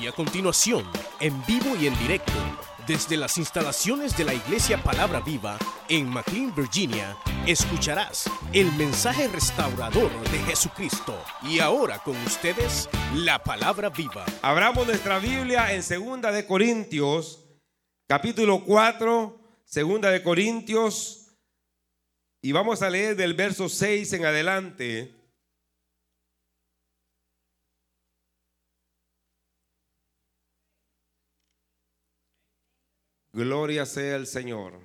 Y 0.00 0.06
a 0.06 0.12
continuación, 0.12 0.84
en 1.20 1.44
vivo 1.46 1.74
y 1.80 1.86
en 1.86 1.98
directo, 1.98 2.32
desde 2.86 3.16
las 3.16 3.38
instalaciones 3.38 4.16
de 4.16 4.24
la 4.24 4.34
Iglesia 4.34 4.82
Palabra 4.82 5.20
Viva 5.20 5.58
en 5.88 6.08
McLean, 6.08 6.54
Virginia, 6.54 7.16
escucharás 7.46 8.30
el 8.52 8.70
mensaje 8.72 9.26
restaurador 9.28 10.10
de 10.30 10.38
Jesucristo. 10.40 11.18
Y 11.42 11.60
ahora 11.60 11.98
con 12.00 12.16
ustedes, 12.26 12.90
la 13.14 13.42
Palabra 13.42 13.88
Viva. 13.88 14.26
Abramos 14.42 14.86
nuestra 14.86 15.18
Biblia 15.18 15.72
en 15.72 15.82
Segunda 15.82 16.30
de 16.30 16.46
Corintios, 16.46 17.46
capítulo 18.06 18.64
4, 18.64 19.40
Segunda 19.64 20.10
de 20.10 20.22
Corintios, 20.22 21.32
y 22.42 22.52
vamos 22.52 22.82
a 22.82 22.90
leer 22.90 23.16
del 23.16 23.34
verso 23.34 23.68
6 23.68 24.12
en 24.12 24.26
adelante. 24.26 25.15
Gloria 33.36 33.84
sea 33.84 34.16
el 34.16 34.26
Señor. 34.26 34.80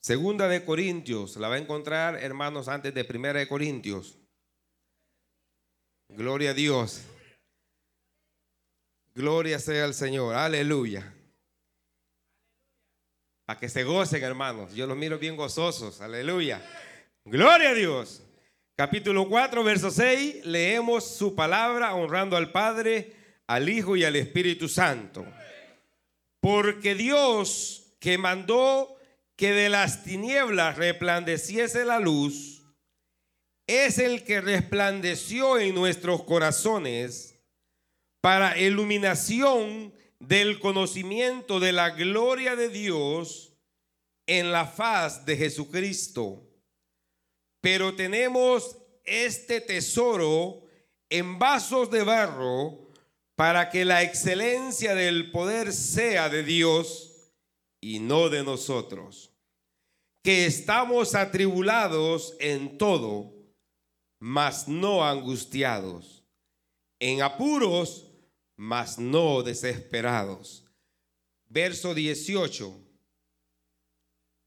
Segunda 0.00 0.48
de 0.48 0.64
Corintios, 0.64 1.36
la 1.36 1.48
va 1.48 1.56
a 1.56 1.58
encontrar, 1.58 2.16
hermanos, 2.16 2.68
antes 2.68 2.94
de 2.94 3.04
Primera 3.04 3.38
de 3.38 3.46
Corintios. 3.46 4.18
Gloria 6.08 6.52
a 6.52 6.54
Dios. 6.54 7.02
Gloria 9.14 9.58
sea 9.58 9.84
el 9.84 9.92
Señor. 9.92 10.34
Aleluya. 10.34 11.14
A 13.48 13.58
que 13.58 13.68
se 13.68 13.84
gocen, 13.84 14.24
hermanos. 14.24 14.74
Yo 14.74 14.86
los 14.86 14.96
miro 14.96 15.18
bien 15.18 15.36
gozosos. 15.36 16.00
Aleluya. 16.00 16.62
Gloria 17.26 17.68
a 17.68 17.74
Dios. 17.74 18.22
Capítulo 18.74 19.28
4, 19.28 19.62
verso 19.62 19.90
6. 19.90 20.46
Leemos 20.46 21.04
su 21.04 21.34
palabra 21.34 21.94
honrando 21.94 22.34
al 22.34 22.50
Padre, 22.50 23.12
al 23.46 23.68
Hijo 23.68 23.94
y 23.94 24.04
al 24.04 24.16
Espíritu 24.16 24.70
Santo. 24.70 25.26
Porque 26.40 26.94
Dios 26.94 27.96
que 28.00 28.18
mandó 28.18 28.96
que 29.36 29.52
de 29.52 29.68
las 29.68 30.04
tinieblas 30.04 30.76
resplandeciese 30.76 31.84
la 31.84 32.00
luz, 32.00 32.62
es 33.66 33.98
el 33.98 34.24
que 34.24 34.40
resplandeció 34.40 35.58
en 35.58 35.74
nuestros 35.74 36.22
corazones 36.22 37.40
para 38.20 38.58
iluminación 38.58 39.92
del 40.20 40.60
conocimiento 40.60 41.60
de 41.60 41.72
la 41.72 41.90
gloria 41.90 42.56
de 42.56 42.68
Dios 42.68 43.52
en 44.26 44.52
la 44.52 44.66
faz 44.66 45.24
de 45.26 45.36
Jesucristo. 45.36 46.48
Pero 47.60 47.94
tenemos 47.94 48.78
este 49.04 49.60
tesoro 49.60 50.62
en 51.10 51.38
vasos 51.38 51.90
de 51.90 52.02
barro 52.02 52.85
para 53.36 53.68
que 53.68 53.84
la 53.84 54.02
excelencia 54.02 54.94
del 54.94 55.30
poder 55.30 55.72
sea 55.72 56.28
de 56.30 56.42
Dios 56.42 57.32
y 57.80 58.00
no 58.00 58.30
de 58.30 58.42
nosotros, 58.42 59.30
que 60.22 60.46
estamos 60.46 61.14
atribulados 61.14 62.34
en 62.40 62.78
todo, 62.78 63.34
mas 64.18 64.66
no 64.66 65.06
angustiados, 65.06 66.24
en 66.98 67.20
apuros, 67.22 68.10
mas 68.56 68.98
no 68.98 69.42
desesperados. 69.42 70.64
Verso 71.48 71.94
18. 71.94 72.82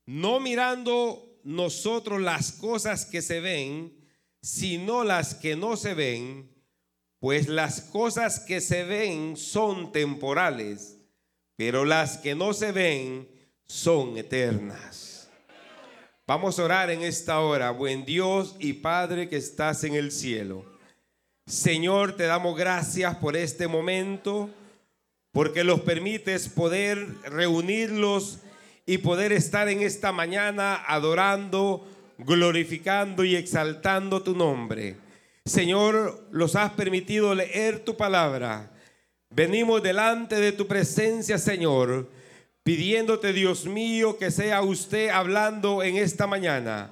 No 0.07 0.39
mirando 0.39 1.39
nosotros 1.43 2.19
las 2.19 2.51
cosas 2.53 3.05
que 3.05 3.21
se 3.21 3.39
ven, 3.39 3.95
sino 4.41 5.03
las 5.03 5.35
que 5.35 5.55
no 5.55 5.77
se 5.77 5.93
ven, 5.93 6.58
pues 7.19 7.47
las 7.47 7.81
cosas 7.81 8.39
que 8.39 8.61
se 8.61 8.83
ven 8.83 9.35
son 9.35 9.91
temporales, 9.91 10.97
pero 11.55 11.83
las 11.83 12.17
que 12.17 12.35
no 12.35 12.53
se 12.53 12.71
ven 12.71 13.27
son 13.67 14.17
eternas. 14.17 15.29
Vamos 16.25 16.59
a 16.59 16.63
orar 16.63 16.91
en 16.91 17.01
esta 17.01 17.39
hora, 17.41 17.71
buen 17.71 18.05
Dios 18.05 18.55
y 18.59 18.73
Padre 18.73 19.27
que 19.27 19.37
estás 19.37 19.83
en 19.83 19.95
el 19.95 20.11
cielo. 20.11 20.63
Señor, 21.47 22.15
te 22.15 22.25
damos 22.25 22.55
gracias 22.55 23.15
por 23.15 23.35
este 23.35 23.67
momento, 23.67 24.49
porque 25.31 25.63
los 25.63 25.81
permites 25.81 26.47
poder 26.47 27.15
reunirlos 27.23 28.39
y 28.85 28.99
poder 28.99 29.33
estar 29.33 29.67
en 29.69 29.81
esta 29.81 30.11
mañana 30.11 30.75
adorando, 30.75 31.87
glorificando 32.19 33.23
y 33.23 33.35
exaltando 33.35 34.21
tu 34.21 34.35
nombre. 34.35 35.08
Señor, 35.49 36.27
los 36.31 36.55
has 36.55 36.71
permitido 36.73 37.33
leer 37.33 37.79
tu 37.79 37.97
palabra. 37.97 38.71
Venimos 39.31 39.81
delante 39.81 40.35
de 40.35 40.51
tu 40.51 40.67
presencia, 40.67 41.37
Señor, 41.37 42.07
pidiéndote, 42.63 43.33
Dios 43.33 43.65
mío, 43.65 44.17
que 44.17 44.29
sea 44.29 44.61
usted 44.61 45.09
hablando 45.09 45.81
en 45.81 45.97
esta 45.97 46.27
mañana. 46.27 46.91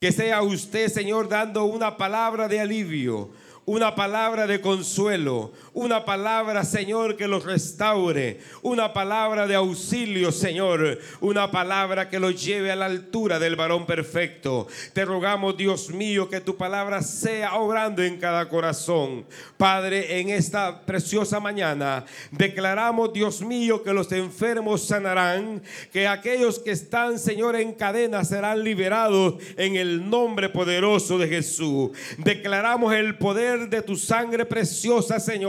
Que 0.00 0.10
sea 0.10 0.42
usted, 0.42 0.88
Señor, 0.88 1.28
dando 1.28 1.64
una 1.64 1.96
palabra 1.96 2.48
de 2.48 2.60
alivio, 2.60 3.30
una 3.68 3.94
palabra 3.94 4.46
de 4.46 4.62
consuelo, 4.62 5.52
una 5.74 6.06
palabra, 6.06 6.64
Señor, 6.64 7.18
que 7.18 7.28
los 7.28 7.44
restaure, 7.44 8.40
una 8.62 8.94
palabra 8.94 9.46
de 9.46 9.56
auxilio, 9.56 10.32
Señor, 10.32 10.98
una 11.20 11.50
palabra 11.50 12.08
que 12.08 12.18
los 12.18 12.42
lleve 12.42 12.72
a 12.72 12.76
la 12.76 12.86
altura 12.86 13.38
del 13.38 13.56
varón 13.56 13.84
perfecto. 13.84 14.68
Te 14.94 15.04
rogamos, 15.04 15.54
Dios 15.58 15.90
mío, 15.90 16.30
que 16.30 16.40
tu 16.40 16.56
palabra 16.56 17.02
sea 17.02 17.56
obrando 17.56 18.02
en 18.02 18.16
cada 18.16 18.48
corazón. 18.48 19.26
Padre, 19.58 20.18
en 20.18 20.30
esta 20.30 20.86
preciosa 20.86 21.38
mañana 21.38 22.06
declaramos, 22.30 23.12
Dios 23.12 23.42
mío, 23.42 23.82
que 23.82 23.92
los 23.92 24.10
enfermos 24.12 24.86
sanarán, 24.86 25.62
que 25.92 26.08
aquellos 26.08 26.58
que 26.58 26.70
están, 26.70 27.18
Señor, 27.18 27.54
en 27.54 27.74
cadena 27.74 28.24
serán 28.24 28.64
liberados 28.64 29.34
en 29.58 29.76
el 29.76 30.08
nombre 30.08 30.48
poderoso 30.48 31.18
de 31.18 31.28
Jesús. 31.28 31.90
Declaramos 32.16 32.94
el 32.94 33.18
poder 33.18 33.57
de 33.66 33.82
tu 33.82 33.96
sangre 33.96 34.44
preciosa, 34.44 35.18
Señor 35.18 35.48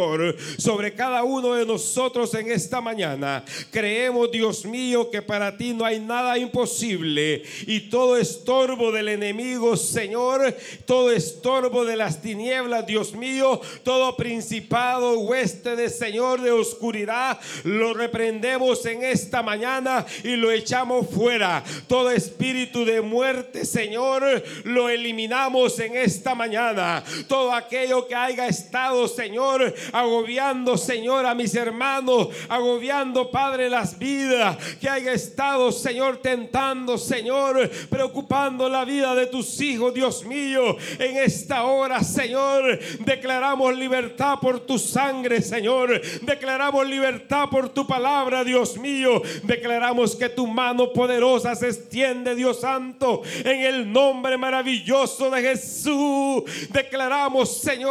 sobre 0.58 0.94
cada 0.94 1.24
uno 1.24 1.54
de 1.54 1.66
nosotros 1.66 2.34
en 2.36 2.52
esta 2.52 2.82
mañana. 2.82 3.44
Creemos, 3.72 4.32
Dios 4.32 4.66
mío, 4.66 5.10
que 5.10 5.22
para 5.22 5.58
ti 5.58 5.74
no 5.74 5.86
hay 5.86 6.00
nada 6.00 6.38
imposible 6.38 7.44
y 7.66 7.90
todo 7.90 8.18
estorbo 8.18 8.92
del 8.92 9.10
enemigo, 9.10 9.76
Señor, 9.78 10.56
todo 10.86 11.12
estorbo 11.12 11.86
de 11.86 11.96
las 11.96 12.22
tinieblas, 12.22 12.86
Dios 12.86 13.14
mío, 13.14 13.62
todo 13.84 14.16
principado, 14.16 15.20
hueste 15.20 15.76
de 15.76 15.90
Señor 15.90 16.42
de 16.42 16.52
oscuridad, 16.52 17.40
lo 17.64 17.94
reprendemos 17.94 18.86
en 18.86 19.04
esta 19.04 19.42
mañana 19.42 20.06
y 20.24 20.36
lo 20.36 20.52
echamos 20.52 21.08
fuera. 21.10 21.64
Todo 21.88 22.12
espíritu 22.12 22.86
de 22.86 23.02
muerte, 23.02 23.66
Señor, 23.66 24.44
lo 24.64 24.90
eliminamos 24.90 25.80
en 25.80 25.96
esta 25.96 26.36
mañana. 26.36 27.04
Todo 27.28 27.54
aquello 27.54 27.99
que 28.08 28.16
haya 28.16 28.48
estado, 28.48 29.08
Señor, 29.08 29.74
agobiando, 29.92 30.78
Señor, 30.78 31.26
a 31.26 31.36
mis 31.36 31.56
hermanos, 31.56 32.30
agobiando, 32.48 33.32
Padre, 33.32 33.70
las 33.70 33.98
vidas 33.98 34.58
que 34.80 34.90
haya 34.90 35.14
estado, 35.14 35.72
Señor, 35.72 36.18
tentando, 36.18 36.98
Señor, 36.98 37.70
preocupando 37.90 38.70
la 38.70 38.86
vida 38.86 39.16
de 39.16 39.28
tus 39.28 39.60
hijos, 39.62 39.94
Dios 39.94 40.26
mío, 40.26 40.78
en 40.98 41.18
esta 41.18 41.64
hora, 41.64 42.04
Señor, 42.04 42.80
declaramos 43.00 43.76
libertad 43.76 44.40
por 44.42 44.60
tu 44.62 44.78
sangre, 44.78 45.42
Señor, 45.42 46.02
declaramos 46.22 46.88
libertad 46.88 47.50
por 47.50 47.70
tu 47.70 47.86
palabra, 47.86 48.44
Dios 48.44 48.78
mío, 48.78 49.22
declaramos 49.44 50.16
que 50.16 50.30
tu 50.30 50.48
mano 50.48 50.92
poderosa 50.94 51.56
se 51.56 51.68
extiende, 51.68 52.36
Dios 52.36 52.62
Santo, 52.62 53.22
en 53.44 53.62
el 53.62 53.92
nombre 53.92 54.38
maravilloso 54.38 55.30
de 55.30 55.42
Jesús. 55.42 56.44
Declaramos, 56.70 57.58
Señor, 57.62 57.89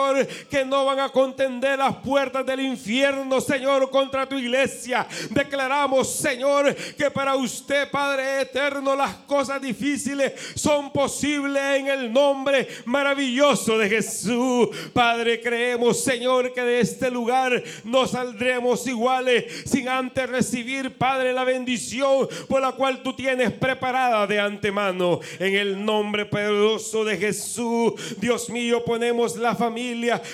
que 0.51 0.65
no 0.65 0.85
van 0.85 1.01
a 1.01 1.09
contender 1.09 1.79
las 1.79 1.97
puertas 1.97 2.45
del 2.45 2.61
infierno, 2.61 3.41
Señor, 3.41 3.91
contra 3.91 4.29
tu 4.29 4.39
iglesia. 4.39 5.07
Declaramos, 5.31 6.13
Señor, 6.13 6.75
que 6.97 7.11
para 7.11 7.37
usted, 7.37 7.91
Padre 7.91 8.43
eterno, 8.43 8.95
las 8.95 9.15
cosas 9.27 9.61
difíciles 9.61 10.33
son 10.55 10.93
posibles 10.93 11.63
en 11.79 11.89
el 11.89 12.13
nombre 12.13 12.69
maravilloso 12.85 13.79
de 13.79 13.89
Jesús. 13.89 14.69
Padre, 14.93 15.41
creemos, 15.41 16.03
Señor, 16.03 16.53
que 16.53 16.63
de 16.63 16.81
este 16.81 17.11
lugar 17.11 17.63
no 17.85 18.07
saldremos 18.07 18.87
iguales 18.87 19.45
sin 19.67 19.89
antes 19.89 20.29
recibir, 20.29 20.97
Padre, 20.97 21.33
la 21.33 21.45
bendición 21.45 22.29
por 22.49 22.61
la 22.61 22.73
cual 22.73 23.03
tú 23.03 23.15
tienes 23.15 23.53
preparada 23.53 24.27
de 24.27 24.41
antemano. 24.41 25.21
En 25.39 25.55
el 25.55 25.85
nombre 25.85 26.27
poderoso 26.27 27.05
de 27.05 27.17
Jesús, 27.17 27.93
Dios 28.19 28.51
mío, 28.51 28.85
ponemos 28.85 29.37
la 29.37 29.55
familia 29.55 29.78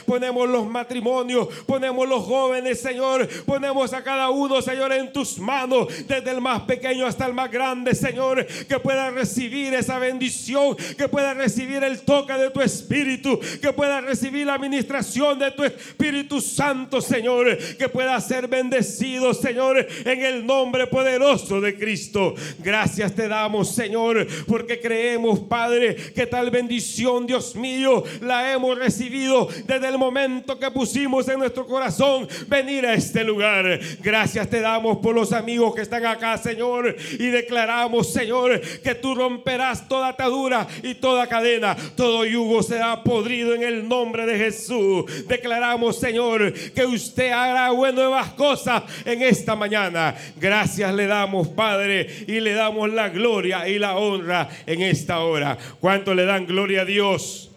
ponemos 0.06 0.49
los 0.49 0.67
matrimonios, 0.67 1.49
ponemos 1.67 2.08
los 2.08 2.25
jóvenes, 2.25 2.81
Señor, 2.81 3.29
ponemos 3.44 3.93
a 3.93 4.02
cada 4.02 4.31
uno, 4.31 4.61
Señor, 4.62 4.93
en 4.93 5.12
tus 5.12 5.38
manos, 5.38 5.88
desde 6.06 6.31
el 6.31 6.41
más 6.41 6.62
pequeño 6.62 7.06
hasta 7.06 7.26
el 7.26 7.35
más 7.35 7.50
grande, 7.50 7.94
Señor, 7.94 8.46
que 8.46 8.79
pueda 8.79 9.11
recibir 9.11 9.75
esa 9.75 9.99
bendición, 9.99 10.76
que 10.96 11.08
pueda 11.08 11.35
recibir 11.35 11.82
el 11.82 12.00
toque 12.02 12.32
de 12.35 12.50
tu 12.50 12.61
Espíritu, 12.61 13.38
que 13.61 13.73
pueda 13.73 14.00
recibir 14.00 14.46
la 14.46 14.55
administración 14.55 15.38
de 15.38 15.50
tu 15.50 15.64
Espíritu 15.64 16.40
Santo, 16.40 17.00
Señor, 17.00 17.56
que 17.79 17.88
pueda 17.88 18.20
ser 18.20 18.49
bendecido, 18.49 19.35
Señor, 19.35 19.87
en 20.05 20.23
el 20.23 20.47
nombre 20.47 20.87
poderoso 20.87 21.61
de 21.61 21.76
Cristo. 21.76 22.35
Gracias 22.58 23.14
te 23.14 23.29
damos, 23.29 23.75
Señor, 23.75 24.26
porque 24.47 24.81
creemos, 24.81 25.40
Padre, 25.40 25.97
que 26.14 26.26
tal 26.26 26.50
bendición, 26.50 27.26
Dios 27.26 27.55
mío, 27.56 28.05
la 28.20 28.52
hemos 28.52 28.79
recibido 28.79 29.34
desde 29.67 29.89
el 29.89 29.99
momento 29.99 30.59
que 30.59 30.71
pusimos 30.71 31.29
en 31.29 31.39
nuestro 31.39 31.67
corazón 31.67 32.29
venir 32.47 32.87
a 32.87 32.95
este 32.95 33.25
lugar. 33.25 33.81
Gracias 34.01 34.49
te 34.49 34.61
damos 34.61 34.99
por 34.99 35.15
los 35.15 35.33
amigos 35.33 35.75
que 35.75 35.83
están 35.83 36.05
acá, 36.07 36.37
Señor, 36.39 36.97
y 37.13 37.27
declaramos, 37.27 38.13
Señor, 38.13 38.61
que 38.61 38.95
tú 38.95 39.15
romperás 39.15 39.89
toda 39.89 40.09
atadura 40.09 40.67
y 40.83 40.95
toda 40.95 41.27
cadena, 41.27 41.77
todo 41.97 42.25
yugo 42.25 42.63
será 42.63 43.03
podrido 43.03 43.55
en 43.55 43.63
el 43.63 43.89
nombre 43.89 44.27
de 44.27 44.39
Jesús. 44.39 45.27
Declaramos, 45.27 45.99
Señor, 45.99 46.53
que 46.53 46.85
usted 46.87 47.31
hará 47.31 47.71
nuevas 47.93 48.31
cosas 48.31 48.83
en 49.05 49.23
esta 49.23 49.55
mañana. 49.57 50.15
Gracias 50.37 50.93
le 50.95 51.07
damos, 51.07 51.49
Padre, 51.49 52.09
y 52.27 52.41
le 52.41 52.53
damos 52.53 52.91
la 52.93 53.09
gloria 53.09 53.69
y 53.69 53.79
la 53.79 53.97
honra 53.97 54.49
en 54.67 54.83
esta 54.83 55.21
hora. 55.21 55.57
¿Cuánto 55.81 56.15
le 56.15 56.25
dan 56.25 56.47
gloria 56.47 56.83
a 56.83 56.85
Dios? 56.85 57.54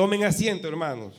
Tomen 0.00 0.24
asiento, 0.24 0.66
hermanos. 0.66 1.14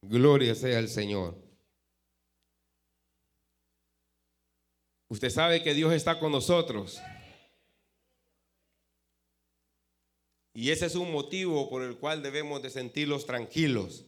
Gloria 0.00 0.54
sea 0.54 0.78
al 0.78 0.88
Señor. 0.88 1.36
Usted 5.08 5.28
sabe 5.28 5.60
que 5.64 5.74
Dios 5.74 5.92
está 5.92 6.20
con 6.20 6.30
nosotros. 6.30 7.00
Y 10.54 10.70
ese 10.70 10.86
es 10.86 10.94
un 10.94 11.10
motivo 11.10 11.68
por 11.68 11.82
el 11.82 11.98
cual 11.98 12.22
debemos 12.22 12.62
de 12.62 12.70
sentirlos 12.70 13.26
tranquilos, 13.26 14.04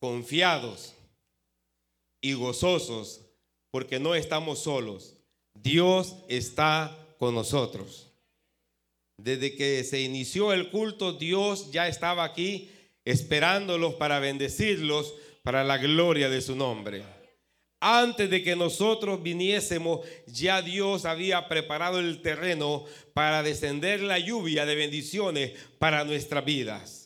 confiados 0.00 0.94
y 2.22 2.32
gozosos, 2.32 3.26
porque 3.70 4.00
no 4.00 4.14
estamos 4.14 4.60
solos. 4.60 5.18
Dios 5.52 6.16
está 6.30 7.01
con 7.22 7.36
nosotros. 7.36 8.10
Desde 9.16 9.54
que 9.54 9.84
se 9.84 10.00
inició 10.00 10.52
el 10.52 10.70
culto, 10.70 11.12
Dios 11.12 11.70
ya 11.70 11.86
estaba 11.86 12.24
aquí 12.24 12.68
esperándolos 13.04 13.94
para 13.94 14.18
bendecirlos 14.18 15.14
para 15.44 15.62
la 15.62 15.78
gloria 15.78 16.28
de 16.28 16.40
su 16.40 16.56
nombre. 16.56 17.04
Antes 17.78 18.28
de 18.28 18.42
que 18.42 18.56
nosotros 18.56 19.22
viniésemos, 19.22 20.00
ya 20.26 20.62
Dios 20.62 21.04
había 21.04 21.46
preparado 21.46 22.00
el 22.00 22.22
terreno 22.22 22.86
para 23.14 23.44
descender 23.44 24.00
la 24.00 24.18
lluvia 24.18 24.66
de 24.66 24.74
bendiciones 24.74 25.52
para 25.78 26.02
nuestras 26.02 26.44
vidas. 26.44 27.01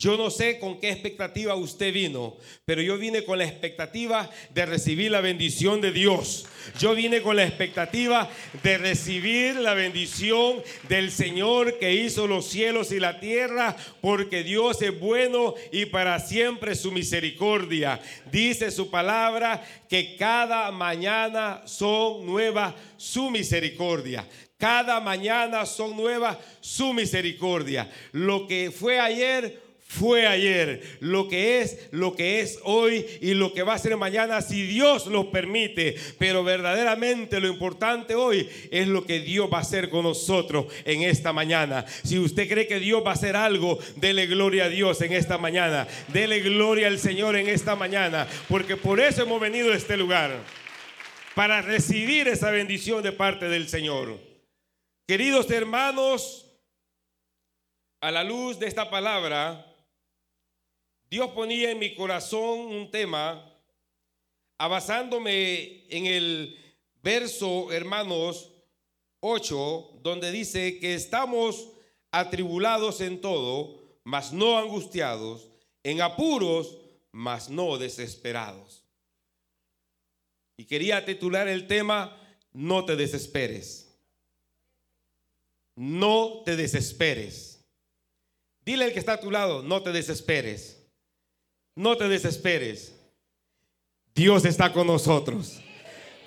Yo 0.00 0.16
no 0.16 0.30
sé 0.30 0.58
con 0.58 0.80
qué 0.80 0.88
expectativa 0.88 1.54
usted 1.54 1.92
vino, 1.92 2.38
pero 2.64 2.80
yo 2.80 2.96
vine 2.96 3.22
con 3.22 3.36
la 3.36 3.44
expectativa 3.44 4.30
de 4.54 4.64
recibir 4.64 5.10
la 5.10 5.20
bendición 5.20 5.82
de 5.82 5.92
Dios. 5.92 6.46
Yo 6.78 6.94
vine 6.94 7.20
con 7.20 7.36
la 7.36 7.44
expectativa 7.44 8.26
de 8.62 8.78
recibir 8.78 9.56
la 9.56 9.74
bendición 9.74 10.62
del 10.88 11.10
Señor 11.10 11.78
que 11.78 11.92
hizo 11.92 12.26
los 12.26 12.46
cielos 12.46 12.92
y 12.92 12.98
la 12.98 13.20
tierra, 13.20 13.76
porque 14.00 14.42
Dios 14.42 14.80
es 14.80 14.98
bueno 14.98 15.52
y 15.70 15.84
para 15.84 16.18
siempre 16.18 16.76
su 16.76 16.92
misericordia. 16.92 18.00
Dice 18.32 18.70
su 18.70 18.88
palabra 18.88 19.62
que 19.86 20.16
cada 20.16 20.70
mañana 20.70 21.60
son 21.66 22.24
nuevas 22.24 22.72
su 22.96 23.30
misericordia. 23.30 24.26
Cada 24.56 24.98
mañana 25.00 25.66
son 25.66 25.94
nuevas 25.94 26.38
su 26.62 26.94
misericordia. 26.94 27.90
Lo 28.12 28.46
que 28.46 28.70
fue 28.70 28.98
ayer 28.98 29.69
fue 29.90 30.28
ayer, 30.28 30.82
lo 31.00 31.28
que 31.28 31.60
es, 31.60 31.88
lo 31.90 32.14
que 32.14 32.38
es 32.38 32.60
hoy 32.62 33.04
y 33.20 33.34
lo 33.34 33.52
que 33.52 33.64
va 33.64 33.74
a 33.74 33.78
ser 33.78 33.96
mañana 33.96 34.40
si 34.40 34.62
Dios 34.62 35.08
lo 35.08 35.32
permite. 35.32 35.96
Pero 36.16 36.44
verdaderamente 36.44 37.40
lo 37.40 37.48
importante 37.48 38.14
hoy 38.14 38.48
es 38.70 38.86
lo 38.86 39.04
que 39.04 39.18
Dios 39.18 39.50
va 39.52 39.58
a 39.58 39.62
hacer 39.62 39.90
con 39.90 40.04
nosotros 40.04 40.66
en 40.84 41.02
esta 41.02 41.32
mañana. 41.32 41.84
Si 42.04 42.20
usted 42.20 42.48
cree 42.48 42.68
que 42.68 42.78
Dios 42.78 43.02
va 43.04 43.10
a 43.10 43.14
hacer 43.14 43.34
algo, 43.34 43.80
dele 43.96 44.28
gloria 44.28 44.66
a 44.66 44.68
Dios 44.68 45.00
en 45.00 45.12
esta 45.12 45.38
mañana. 45.38 45.88
Dele 46.06 46.38
gloria 46.38 46.86
al 46.86 47.00
Señor 47.00 47.34
en 47.34 47.48
esta 47.48 47.74
mañana, 47.74 48.28
porque 48.48 48.76
por 48.76 49.00
eso 49.00 49.22
hemos 49.22 49.40
venido 49.40 49.72
a 49.72 49.76
este 49.76 49.96
lugar, 49.96 50.38
para 51.34 51.62
recibir 51.62 52.28
esa 52.28 52.52
bendición 52.52 53.02
de 53.02 53.10
parte 53.10 53.48
del 53.48 53.68
Señor. 53.68 54.20
Queridos 55.08 55.50
hermanos, 55.50 56.46
a 58.00 58.12
la 58.12 58.22
luz 58.22 58.60
de 58.60 58.68
esta 58.68 58.88
palabra, 58.88 59.66
Dios 61.10 61.32
ponía 61.32 61.72
en 61.72 61.80
mi 61.80 61.96
corazón 61.96 62.60
un 62.60 62.88
tema, 62.88 63.52
basándome 64.56 65.84
en 65.88 66.06
el 66.06 66.56
verso, 67.02 67.72
hermanos, 67.72 68.52
8, 69.18 69.98
donde 70.02 70.30
dice 70.30 70.78
que 70.78 70.94
estamos 70.94 71.72
atribulados 72.12 73.00
en 73.00 73.20
todo, 73.20 73.98
mas 74.04 74.32
no 74.32 74.56
angustiados, 74.56 75.50
en 75.82 76.00
apuros, 76.00 76.78
mas 77.10 77.50
no 77.50 77.76
desesperados. 77.76 78.84
Y 80.56 80.66
quería 80.66 81.04
titular 81.04 81.48
el 81.48 81.66
tema, 81.66 82.16
no 82.52 82.84
te 82.84 82.94
desesperes. 82.94 83.98
No 85.74 86.42
te 86.44 86.54
desesperes. 86.54 87.64
Dile 88.64 88.84
al 88.84 88.92
que 88.92 89.00
está 89.00 89.14
a 89.14 89.20
tu 89.20 89.32
lado, 89.32 89.62
no 89.62 89.82
te 89.82 89.90
desesperes. 89.90 90.79
No 91.80 91.96
te 91.96 92.08
desesperes. 92.08 92.94
Dios 94.14 94.44
está 94.44 94.70
con 94.70 94.86
nosotros. 94.86 95.62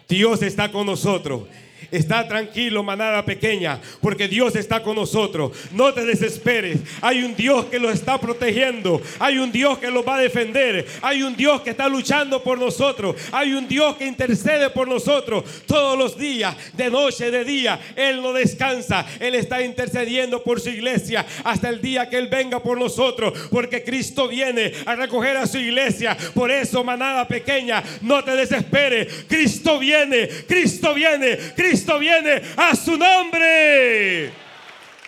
Dios 0.10 0.42
está 0.42 0.72
con 0.72 0.88
nosotros. 0.88 1.44
Está 1.92 2.28
tranquilo, 2.28 2.84
manada 2.84 3.24
pequeña, 3.26 3.80
porque 4.02 4.28
Dios 4.28 4.56
está 4.56 4.82
con 4.82 4.96
nosotros. 4.96 5.52
No 5.72 5.94
te 5.94 6.06
desesperes. 6.06 6.80
Hay 7.02 7.24
un 7.24 7.36
Dios 7.36 7.66
que 7.66 7.80
lo 7.80 7.90
está 7.90 8.20
protegiendo. 8.20 9.02
Hay 9.20 9.38
un 9.38 9.52
Dios 9.52 9.78
que 9.78 9.92
lo 9.92 10.04
va 10.04 10.16
a 10.16 10.22
defender. 10.22 10.86
Hay 11.02 11.24
un 11.24 11.36
Dios 11.36 11.62
que 11.62 11.72
está 11.72 11.88
luchando 11.88 12.44
por 12.44 12.58
nosotros. 12.58 13.16
Hay 13.32 13.54
un 13.54 13.68
Dios 13.68 13.96
que 13.98 14.06
intercede 14.06 14.70
por 14.70 14.88
nosotros 14.88 15.44
todos 15.66 15.98
los 15.98 16.18
días, 16.18 16.56
de 16.74 16.90
noche, 16.90 17.32
de 17.32 17.44
día. 17.44 17.80
Él 17.96 18.22
no 18.22 18.34
descansa. 18.34 19.06
Él 19.20 19.36
está 19.36 19.62
intercediendo 19.62 20.44
por 20.44 20.60
su 20.60 20.70
iglesia 20.70 21.26
hasta 21.44 21.70
el 21.70 21.82
día 21.82 22.10
que 22.10 22.18
Él 22.18 22.28
venga 22.28 22.62
por 22.62 22.78
nosotros, 22.78 23.34
porque 23.52 23.84
Cristo 23.84 24.28
viene 24.28 24.72
a 24.86 24.96
recoger 24.96 25.38
a 25.38 25.48
su 25.48 25.58
iglesia. 25.58 26.18
Por 26.34 26.52
eso, 26.52 26.84
manada 26.84 27.28
pequeña, 27.28 27.84
no 28.02 28.24
te 28.24 28.32
desesperes. 28.36 29.26
Cristo 29.28 29.80
viene, 29.80 30.28
Cristo 30.48 30.94
viene, 30.94 31.38
Cristo 31.56 31.73
Cristo 31.74 31.98
viene 31.98 32.40
a 32.56 32.76
su 32.76 32.96
nombre. 32.96 34.32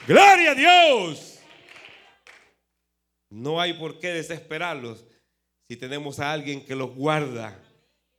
Gloria 0.08 0.50
a 0.50 0.56
Dios. 0.56 1.40
No 3.30 3.62
hay 3.62 3.74
por 3.74 4.00
qué 4.00 4.08
desesperarlos 4.08 5.06
si 5.70 5.78
tenemos 5.78 6.20
a 6.20 6.32
alguien 6.32 6.66
que 6.66 6.76
los 6.76 6.96
guarda 6.96 7.56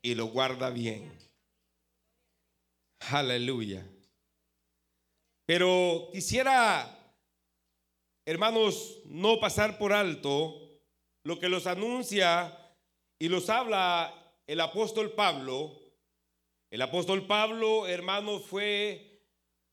y 0.00 0.14
los 0.14 0.30
guarda 0.30 0.70
bien. 0.70 1.12
Aleluya. 3.10 3.84
Pero 5.44 6.10
quisiera, 6.12 7.16
hermanos, 8.24 9.00
no 9.06 9.40
pasar 9.40 9.76
por 9.76 9.92
alto 9.92 10.70
lo 11.24 11.40
que 11.40 11.48
los 11.48 11.66
anuncia 11.66 12.56
y 13.18 13.28
los 13.28 13.50
habla 13.50 14.14
el 14.46 14.60
apóstol 14.60 15.14
Pablo 15.14 15.85
el 16.70 16.82
apóstol 16.82 17.26
Pablo, 17.26 17.86
hermano, 17.86 18.40
fue 18.40 19.22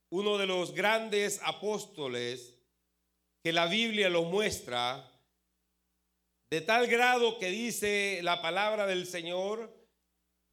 uno 0.09 0.37
de 0.37 0.45
los 0.45 0.73
grandes 0.73 1.39
apóstoles 1.43 2.55
que 3.43 3.51
la 3.51 3.65
Biblia 3.65 4.09
lo 4.09 4.23
muestra, 4.23 5.09
de 6.49 6.61
tal 6.61 6.87
grado 6.87 7.39
que 7.39 7.49
dice 7.49 8.19
la 8.21 8.41
palabra 8.41 8.85
del 8.85 9.07
Señor 9.07 9.73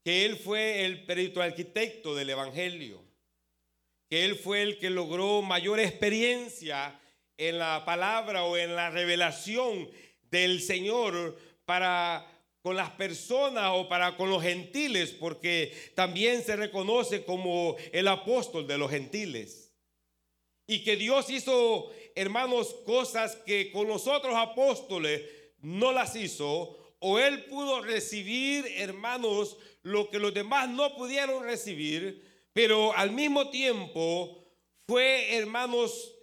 que 0.03 0.25
él 0.25 0.39
fue 0.39 0.87
el 0.87 1.05
perito 1.05 1.43
arquitecto 1.43 2.15
del 2.15 2.31
Evangelio, 2.31 3.05
que 4.09 4.25
él 4.25 4.37
fue 4.37 4.63
el 4.63 4.79
que 4.79 4.89
logró 4.89 5.43
mayor 5.43 5.79
experiencia 5.79 6.99
en 7.37 7.59
la 7.59 7.85
palabra 7.85 8.45
o 8.45 8.57
en 8.57 8.75
la 8.75 8.91
revelación 8.91 9.91
del 10.31 10.63
Señor 10.63 11.39
para 11.65 12.27
con 12.63 12.77
las 12.77 12.91
personas 12.91 13.73
o 13.75 13.89
para 13.89 14.17
con 14.17 14.29
los 14.29 14.43
gentiles, 14.43 15.11
porque 15.13 15.73
también 15.95 16.43
se 16.43 16.57
reconoce 16.57 17.25
como 17.25 17.77
el 17.93 18.07
apóstol 18.09 18.67
de 18.67 18.79
los 18.79 18.91
gentiles. 18.91 19.67
y 20.67 20.85
que 20.85 20.95
Dios 20.95 21.29
hizo, 21.31 21.91
hermanos, 22.15 22.77
cosas 22.87 23.35
que 23.45 23.73
con 23.73 23.89
los 23.89 24.07
otros 24.07 24.37
apóstoles 24.37 25.23
no 25.63 25.91
las 25.91 26.15
hizo, 26.15 26.79
o 27.01 27.19
él 27.19 27.47
pudo 27.47 27.83
recibir, 27.83 28.65
hermanos, 28.77 29.57
lo 29.83 30.09
que 30.11 30.21
los 30.21 30.33
demás 30.33 30.69
no 30.69 30.95
pudieron 30.95 31.43
recibir, 31.43 32.25
pero 32.53 32.93
al 32.95 33.11
mismo 33.11 33.51
tiempo 33.51 34.45
fue, 34.87 35.35
hermanos, 35.37 36.15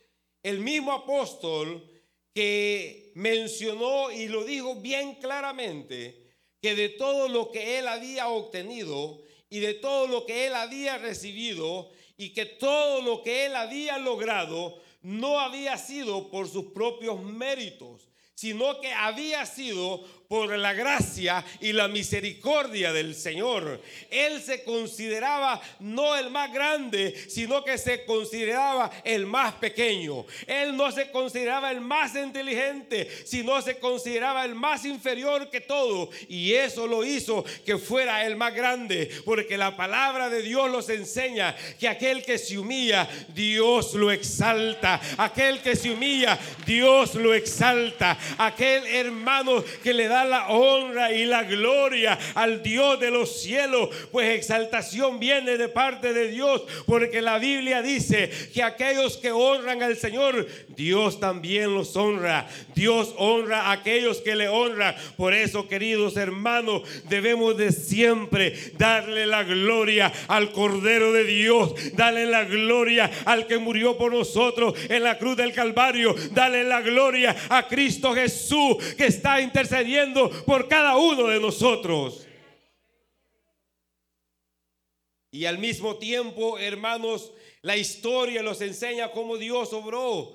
el 0.43 0.59
mismo 0.59 0.93
apóstol 0.93 1.85
que 2.33 3.11
mencionó 3.15 4.11
y 4.11 4.27
lo 4.27 4.45
dijo 4.45 4.75
bien 4.75 5.15
claramente, 5.15 6.26
que 6.67 6.75
de 6.75 6.89
todo 6.89 7.29
lo 7.29 7.49
que 7.49 7.79
él 7.79 7.87
había 7.87 8.27
obtenido 8.27 9.21
y 9.49 9.59
de 9.59 9.73
todo 9.75 10.05
lo 10.05 10.25
que 10.25 10.47
él 10.47 10.53
había 10.53 10.97
recibido 10.97 11.89
y 12.17 12.33
que 12.33 12.45
todo 12.45 13.01
lo 13.01 13.23
que 13.23 13.45
él 13.45 13.55
había 13.55 13.97
logrado 13.97 14.77
no 15.01 15.39
había 15.39 15.77
sido 15.77 16.29
por 16.29 16.49
sus 16.49 16.65
propios 16.73 17.23
méritos, 17.23 18.09
sino 18.35 18.81
que 18.81 18.91
había 18.91 19.45
sido 19.45 20.03
por 20.27 20.57
la 20.57 20.73
gracia 20.73 21.43
y 21.61 21.71
la 21.71 21.87
misericordia 21.87 22.91
del 22.91 23.15
Señor. 23.15 23.81
Él 24.09 24.41
se 24.41 24.63
consideraba 24.63 25.61
no 25.79 26.15
el 26.17 26.29
más 26.29 26.51
grande, 26.51 27.15
sino 27.29 27.63
que 27.63 27.77
se 27.77 28.03
consideraba 28.03 28.91
el 29.03 29.25
más 29.25 29.53
pequeño. 29.55 30.25
Él 30.45 30.75
no 30.75 30.91
se 30.91 31.11
consideraba 31.11 31.71
el 31.71 31.79
más 31.79 32.15
inteligente, 32.15 33.09
sino 33.25 33.61
se 33.61 33.77
consideraba 33.79 34.43
el 34.43 34.53
más 34.53 34.83
inferior 34.85 35.49
que 35.49 35.61
todo. 35.61 36.09
Y 36.27 36.53
eso 36.53 36.87
lo 36.87 37.05
hizo 37.05 37.45
que 37.65 37.77
fuera 37.77 38.25
el 38.25 38.35
más 38.35 38.53
grande, 38.53 39.09
porque 39.23 39.57
la 39.57 39.77
palabra 39.77 40.29
de 40.29 40.41
Dios 40.41 40.69
nos 40.69 40.89
enseña 40.89 41.55
que 41.79 41.87
aquel 41.87 42.23
que 42.23 42.37
se 42.37 42.57
humilla, 42.57 43.07
Dios 43.29 43.93
lo 43.93 44.11
exalta. 44.11 44.99
Aquel 45.17 45.61
que 45.61 45.75
se 45.75 45.91
humilla, 45.91 46.37
Dios 46.65 47.15
lo 47.15 47.33
exalta. 47.33 48.17
Aquel 48.37 48.85
hermano 48.87 49.63
que 49.83 49.93
le 49.93 50.07
da 50.07 50.16
la 50.25 50.49
honra 50.49 51.11
y 51.11 51.25
la 51.25 51.43
gloria 51.43 52.17
al 52.35 52.63
Dios 52.63 52.99
de 52.99 53.11
los 53.11 53.41
cielos, 53.41 53.89
pues 54.11 54.29
exaltación 54.29 55.19
viene 55.19 55.57
de 55.57 55.69
parte 55.69 56.13
de 56.13 56.29
Dios, 56.29 56.63
porque 56.85 57.21
la 57.21 57.39
Biblia 57.39 57.81
dice 57.81 58.29
que 58.53 58.63
aquellos 58.63 59.17
que 59.17 59.31
honran 59.31 59.83
al 59.83 59.97
Señor, 59.97 60.47
Dios 60.69 61.19
también 61.19 61.73
los 61.73 61.95
honra. 61.95 62.47
Dios 62.75 63.13
honra 63.17 63.67
a 63.67 63.71
aquellos 63.73 64.17
que 64.17 64.35
le 64.35 64.47
honran. 64.47 64.95
Por 65.15 65.33
eso, 65.33 65.67
queridos 65.67 66.17
hermanos, 66.17 66.83
debemos 67.09 67.57
de 67.57 67.71
siempre 67.71 68.55
darle 68.77 69.25
la 69.25 69.43
gloria 69.43 70.11
al 70.27 70.51
Cordero 70.51 71.11
de 71.13 71.23
Dios, 71.23 71.73
darle 71.93 72.25
la 72.25 72.43
gloria 72.43 73.09
al 73.25 73.47
que 73.47 73.57
murió 73.57 73.97
por 73.97 74.13
nosotros 74.13 74.73
en 74.89 75.03
la 75.03 75.17
cruz 75.17 75.37
del 75.37 75.53
Calvario, 75.53 76.15
darle 76.31 76.63
la 76.63 76.81
gloria 76.81 77.35
a 77.49 77.67
Cristo 77.67 78.13
Jesús 78.13 78.77
que 78.97 79.07
está 79.07 79.41
intercediendo 79.41 79.87
por 80.45 80.67
cada 80.67 80.97
uno 80.97 81.27
de 81.27 81.39
nosotros. 81.39 82.27
Y 85.31 85.45
al 85.45 85.57
mismo 85.57 85.97
tiempo, 85.97 86.57
hermanos, 86.57 87.31
la 87.61 87.77
historia 87.77 88.41
nos 88.41 88.61
enseña 88.61 89.11
cómo 89.11 89.37
Dios 89.37 89.73
obró, 89.73 90.33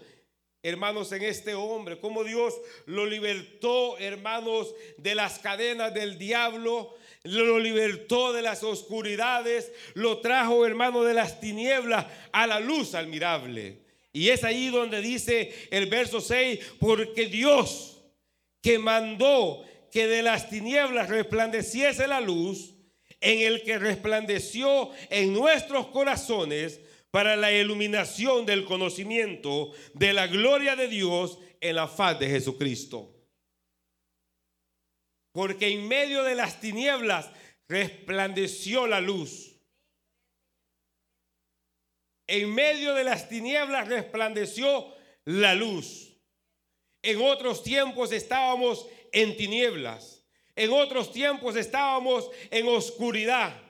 hermanos, 0.63 1.11
en 1.13 1.23
este 1.23 1.55
hombre, 1.55 1.99
cómo 1.99 2.25
Dios 2.25 2.55
lo 2.87 3.07
libertó, 3.07 3.99
hermanos, 3.99 4.75
de 4.99 5.15
las 5.15 5.39
cadenas 5.39 5.95
del 5.95 6.19
diablo, 6.19 6.95
lo 7.25 7.59
libertó 7.59 8.33
de 8.33 8.43
las 8.43 8.63
oscuridades, 8.63 9.73
lo 9.95 10.19
trajo, 10.19 10.67
hermano, 10.67 11.05
de 11.05 11.15
las 11.15 11.41
tinieblas 11.41 12.07
a 12.33 12.47
la 12.47 12.61
luz 12.61 12.95
admirable. 12.95 13.79
Y 14.13 14.29
es 14.29 14.45
ahí 14.45 14.69
donde 14.69 15.01
dice 15.01 15.53
el 15.71 15.87
verso 15.87 16.21
6, 16.21 16.61
porque 16.79 17.27
Dios 17.27 18.02
que 18.63 18.79
mandó 18.79 19.65
que 19.91 20.07
de 20.07 20.23
las 20.23 20.49
tinieblas 20.49 21.11
resplandeciese 21.11 22.07
la 22.07 22.21
luz, 22.21 22.75
en 23.21 23.41
el 23.41 23.63
que 23.63 23.79
resplandeció 23.79 24.91
en 25.11 25.33
nuestros 25.33 25.89
corazones 25.89 26.81
para 27.11 27.37
la 27.37 27.53
iluminación 27.53 28.47
del 28.47 28.65
conocimiento 28.65 29.73
de 29.95 30.13
la 30.13 30.27
gloria 30.27 30.77
de 30.77 30.89
Dios 30.89 31.39
en 31.61 31.77
la 31.77 31.87
faz 31.87 32.19
de 32.19 32.29
Jesucristo. 32.29 33.15
Porque 35.33 35.69
en 35.69 35.87
medio 35.87 36.25
de 36.25 36.35
las 36.35 36.61
tinieblas 36.61 37.31
resplandeció 37.69 38.87
la 38.87 39.01
luz. 39.01 39.57
En 42.27 42.53
medio 42.53 42.95
de 42.95 43.05
las 43.05 43.29
tinieblas 43.29 43.89
resplandeció 43.89 44.95
la 45.25 45.55
luz. 45.55 46.12
En 47.03 47.21
otros 47.21 47.63
tiempos 47.63 48.13
estábamos 48.13 48.87
en 49.13 49.37
tinieblas. 49.37 50.23
En 50.55 50.73
otros 50.73 51.13
tiempos 51.13 51.57
estábamos 51.57 52.31
en 52.51 52.69
oscuridad. 52.69 53.61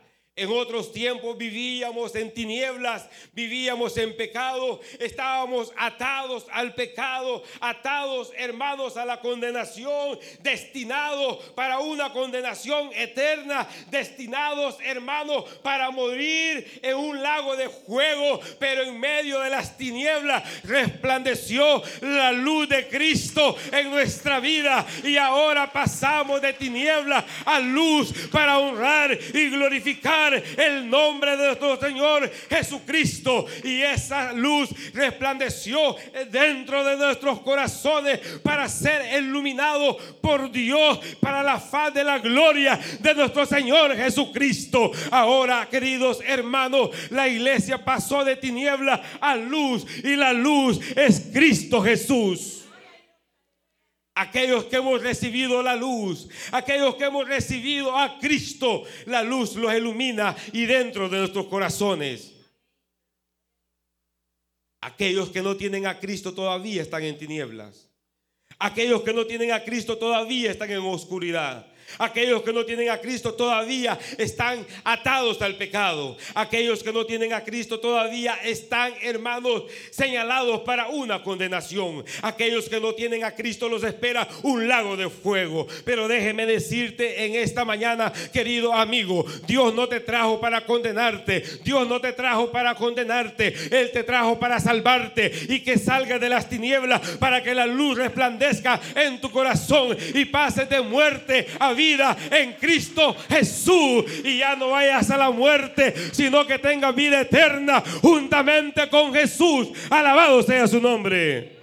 En 0.43 0.51
otros 0.51 0.93
tiempos 0.93 1.39
vivíamos 1.39 2.17
en 2.17 2.35
tinieblas, 2.35 3.09
vivíamos 3.33 3.97
en 3.97 4.17
pecado, 4.17 4.81
estábamos 4.99 5.73
atados 5.77 6.47
al 6.51 6.75
pecado, 6.75 7.45
atados 7.61 8.33
hermanos 8.37 8.97
a 8.97 9.05
la 9.05 9.21
condenación, 9.21 10.19
destinados 10.41 11.37
para 11.55 11.79
una 11.79 12.13
condenación 12.13 12.91
eterna, 12.93 13.69
destinados 13.89 14.79
hermanos 14.85 15.45
para 15.63 15.93
morir 15.93 16.81
en 16.83 16.97
un 16.97 17.23
lago 17.23 17.55
de 17.55 17.69
fuego, 17.69 18.41
pero 18.59 18.83
en 18.83 18.99
medio 18.99 19.39
de 19.39 19.51
las 19.51 19.79
tinieblas 19.79 20.43
resplandeció 20.65 21.85
la 22.01 22.33
luz 22.33 22.69
de 22.69 22.89
Cristo 22.89 23.57
en 23.71 23.93
nuestra 23.93 24.41
vida. 24.41 24.85
Y 25.05 25.17
ahora 25.19 25.73
pasamos 25.73 26.43
de 26.43 26.53
tinieblas 26.53 27.25
a 27.45 27.61
luz 27.61 28.13
para 28.33 28.59
honrar 28.59 29.17
y 29.33 29.49
glorificar 29.49 30.32
el 30.35 30.89
nombre 30.89 31.37
de 31.37 31.47
nuestro 31.47 31.79
Señor 31.81 32.31
Jesucristo. 32.49 33.47
Y 33.65 33.83
esa 33.83 34.33
luz 34.33 34.71
resplandeció 34.95 35.97
dentro 36.31 36.85
de 36.85 36.97
nuestros 36.97 37.41
corazones 37.41 38.21
para 38.43 38.69
ser 38.69 39.19
iluminado 39.23 39.97
por 40.21 40.51
Dios, 40.51 40.99
para 41.21 41.43
la 41.43 41.59
faz 41.59 41.95
de 41.95 42.05
la 42.05 42.19
gloria 42.19 42.79
de 43.01 43.15
nuestro 43.15 43.47
Señor 43.47 43.97
Jesucristo. 43.97 44.91
Ahora, 45.11 45.69
queridos 45.71 46.21
hermanos, 46.27 46.91
la 47.11 47.29
iglesia 47.29 47.85
pasó 47.85 48.25
de 48.25 48.37
tiniebla 48.37 49.03
a 49.21 49.37
luz 49.37 49.85
y 50.05 50.17
la 50.17 50.33
luz 50.33 50.81
es 50.97 51.31
Cristo 51.33 51.83
Jesús. 51.83 52.62
Aquellos 54.15 54.67
que 54.67 54.77
hemos 54.77 55.03
recibido 55.03 55.63
la 55.63 55.75
luz, 55.75 56.29
aquellos 56.53 56.97
que 56.97 57.05
hemos 57.05 57.27
recibido 57.27 57.97
a 57.97 58.19
Cristo, 58.19 58.85
la 59.07 59.23
luz 59.23 59.57
los 59.57 59.73
ilumina 59.75 60.37
y 60.53 60.67
dentro 60.67 61.09
de 61.09 61.19
nuestros 61.19 61.47
corazones. 61.47 62.33
Aquellos 64.83 65.31
que 65.31 65.41
no 65.41 65.57
tienen 65.57 65.87
a 65.87 65.99
Cristo 65.99 66.35
todavía 66.35 66.83
están 66.83 67.05
en 67.05 67.17
tinieblas. 67.17 67.89
Aquellos 68.59 69.03
que 69.03 69.15
no 69.15 69.27
tienen 69.27 69.53
a 69.53 69.65
Cristo 69.65 69.97
todavía 69.97 70.51
están 70.51 70.71
en 70.71 70.81
oscuridad. 70.81 71.72
Aquellos 71.99 72.43
que 72.43 72.53
no 72.53 72.65
tienen 72.65 72.91
a 72.91 72.99
Cristo 72.99 73.35
todavía 73.35 73.99
están 74.19 74.67
atados 74.85 75.41
al 75.43 75.57
pecado. 75.57 76.17
Aquellos 76.35 76.83
que 76.83 76.93
no 76.93 77.05
tienen 77.07 77.33
a 77.33 77.45
Cristo 77.45 77.81
todavía 77.81 78.39
están, 78.43 78.95
hermanos, 79.03 79.65
señalados 79.91 80.61
para 80.61 80.89
una 80.89 81.23
condenación. 81.23 82.05
Aquellos 82.23 82.69
que 82.69 82.81
no 82.81 82.95
tienen 82.95 83.25
a 83.25 83.35
Cristo 83.35 83.69
los 83.69 83.85
espera 83.85 84.29
un 84.43 84.69
lago 84.69 84.97
de 84.97 85.11
fuego. 85.11 85.67
Pero 85.85 86.09
déjeme 86.09 86.47
decirte 86.47 87.25
en 87.25 87.35
esta 87.35 87.65
mañana, 87.65 88.13
querido 88.33 88.73
amigo, 88.73 89.25
Dios 89.47 89.75
no 89.75 89.89
te 89.89 90.01
trajo 90.01 90.41
para 90.41 90.65
condenarte. 90.65 91.43
Dios 91.65 91.87
no 91.89 92.01
te 92.01 92.13
trajo 92.13 92.51
para 92.51 92.75
condenarte. 92.75 93.55
Él 93.71 93.91
te 93.93 94.05
trajo 94.05 94.39
para 94.39 94.61
salvarte 94.61 95.31
y 95.49 95.61
que 95.61 95.79
salga 95.79 96.19
de 96.19 96.29
las 96.29 96.49
tinieblas 96.49 97.01
para 97.19 97.43
que 97.43 97.55
la 97.55 97.67
luz 97.67 97.99
resplandezca 97.99 98.81
en 98.95 99.21
tu 99.21 99.31
corazón 99.31 99.97
y 100.15 100.25
pases 100.25 100.69
de 100.69 100.81
muerte 100.81 101.47
a 101.59 101.73
vida 101.73 101.82
vida 101.83 102.17
en 102.31 102.55
Cristo 102.55 103.17
Jesús 103.29 104.05
y 104.25 104.39
ya 104.39 104.57
no 104.57 104.71
vayas 104.71 105.11
a 105.11 105.17
la 105.17 105.31
muerte, 105.31 105.95
sino 106.13 106.47
que 106.47 106.59
tengas 106.59 106.95
vida 106.95 107.21
eterna 107.21 107.83
juntamente 108.01 108.89
con 108.89 109.13
Jesús. 109.13 109.69
Alabado 109.91 110.43
sea 110.43 110.67
su 110.67 110.81
nombre. 110.81 111.57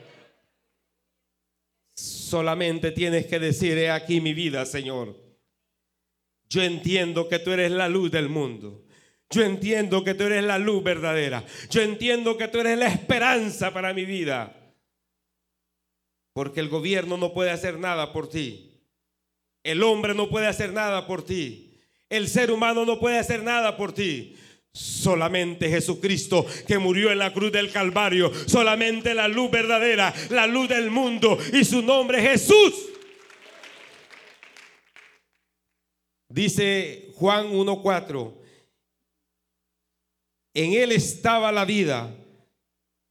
Solamente 1.95 2.91
tienes 2.91 3.25
que 3.25 3.39
decir, 3.39 3.77
he 3.77 3.89
aquí 3.89 4.21
mi 4.21 4.33
vida, 4.33 4.65
Señor. 4.65 5.15
Yo 6.49 6.61
entiendo 6.63 7.27
que 7.29 7.39
tú 7.39 7.51
eres 7.51 7.71
la 7.71 7.87
luz 7.87 8.11
del 8.11 8.29
mundo. 8.29 8.85
Yo 9.29 9.43
entiendo 9.43 10.03
que 10.03 10.15
tú 10.15 10.23
eres 10.23 10.43
la 10.43 10.57
luz 10.57 10.83
verdadera. 10.83 11.43
Yo 11.69 11.81
entiendo 11.81 12.37
que 12.37 12.47
tú 12.47 12.59
eres 12.59 12.77
la 12.77 12.87
esperanza 12.87 13.71
para 13.71 13.93
mi 13.93 14.05
vida. 14.05 14.55
Porque 16.33 16.59
el 16.59 16.69
gobierno 16.69 17.17
no 17.17 17.33
puede 17.33 17.51
hacer 17.51 17.77
nada 17.79 18.11
por 18.11 18.29
ti. 18.29 18.68
El 19.63 19.83
hombre 19.83 20.13
no 20.13 20.29
puede 20.29 20.47
hacer 20.47 20.73
nada 20.73 21.05
por 21.07 21.23
ti. 21.23 21.69
El 22.09 22.27
ser 22.27 22.51
humano 22.51 22.85
no 22.85 22.99
puede 22.99 23.19
hacer 23.19 23.43
nada 23.43 23.77
por 23.77 23.93
ti. 23.93 24.35
Solamente 24.71 25.69
Jesucristo 25.69 26.45
que 26.67 26.77
murió 26.77 27.11
en 27.11 27.19
la 27.19 27.33
cruz 27.33 27.51
del 27.51 27.71
Calvario, 27.71 28.31
solamente 28.47 29.13
la 29.13 29.27
luz 29.27 29.49
verdadera, 29.51 30.13
la 30.29 30.47
luz 30.47 30.69
del 30.69 30.91
mundo 30.91 31.37
y 31.53 31.65
su 31.65 31.81
nombre 31.81 32.21
Jesús. 32.21 32.89
Dice 36.29 37.11
Juan 37.15 37.51
1.4, 37.51 38.33
en 40.53 40.73
él 40.73 40.91
estaba 40.91 41.51
la 41.51 41.65
vida 41.65 42.15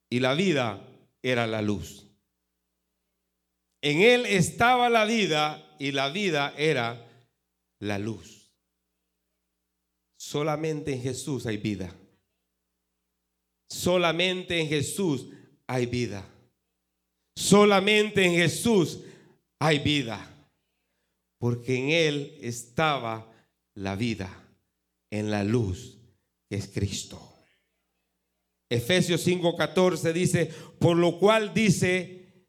y 0.09 0.21
la 0.21 0.33
vida 0.33 0.81
era 1.21 1.45
la 1.45 1.61
luz. 1.61 2.07
En 3.81 4.01
él 4.01 4.25
estaba 4.25 4.89
la 4.89 5.05
vida 5.05 5.68
y 5.79 5.91
la 5.91 6.09
vida 6.09 6.53
era 6.57 7.09
la 7.79 7.97
luz. 7.97 8.51
Solamente 10.17 10.93
en 10.93 11.01
Jesús 11.01 11.45
hay 11.45 11.57
vida. 11.57 11.95
Solamente 13.69 14.59
en 14.59 14.67
Jesús 14.67 15.27
hay 15.65 15.85
vida. 15.85 16.27
Solamente 17.35 18.25
en 18.25 18.33
Jesús 18.33 18.99
hay 19.59 19.79
vida. 19.79 20.29
Porque 21.39 21.77
en 21.77 21.89
Él 21.89 22.37
estaba 22.41 23.31
la 23.75 23.95
vida, 23.95 24.29
en 25.09 25.31
la 25.31 25.45
luz 25.45 25.97
que 26.49 26.57
es 26.57 26.67
Cristo. 26.67 27.21
Efesios 28.69 29.25
5:14 29.25 30.11
dice, 30.11 30.51
por 30.79 30.97
lo 30.97 31.17
cual 31.17 31.53
dice, 31.53 32.45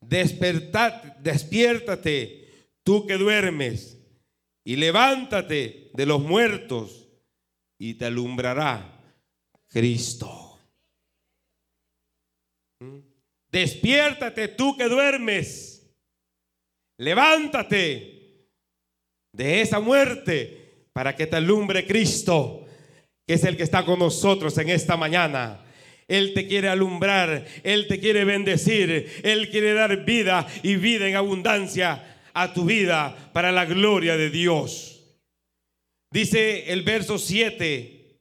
despertate, 0.00 1.14
despiértate, 1.20 2.43
tú 2.84 3.06
que 3.06 3.14
duermes, 3.14 3.98
y 4.64 4.76
levántate 4.76 5.90
de 5.92 6.06
los 6.06 6.20
muertos, 6.20 7.08
y 7.78 7.94
te 7.94 8.06
alumbrará 8.06 9.00
Cristo. 9.68 10.58
¿Mm? 12.80 12.98
Despiértate 13.50 14.48
tú 14.48 14.76
que 14.76 14.84
duermes, 14.84 15.90
levántate 16.98 18.48
de 19.32 19.60
esa 19.60 19.80
muerte 19.80 20.86
para 20.92 21.16
que 21.16 21.26
te 21.26 21.36
alumbre 21.36 21.86
Cristo, 21.86 22.66
que 23.26 23.34
es 23.34 23.44
el 23.44 23.56
que 23.56 23.64
está 23.64 23.84
con 23.84 23.98
nosotros 23.98 24.56
en 24.58 24.68
esta 24.68 24.96
mañana. 24.96 25.64
Él 26.06 26.34
te 26.34 26.46
quiere 26.46 26.68
alumbrar, 26.68 27.46
Él 27.62 27.86
te 27.88 27.98
quiere 27.98 28.24
bendecir, 28.24 29.20
Él 29.22 29.50
quiere 29.50 29.72
dar 29.72 30.04
vida 30.04 30.46
y 30.62 30.76
vida 30.76 31.08
en 31.08 31.16
abundancia 31.16 32.13
a 32.34 32.52
tu 32.52 32.64
vida 32.64 33.30
para 33.32 33.52
la 33.52 33.64
gloria 33.64 34.16
de 34.16 34.28
Dios. 34.28 34.94
Dice 36.10 36.72
el 36.72 36.82
verso 36.82 37.18
7, 37.18 38.20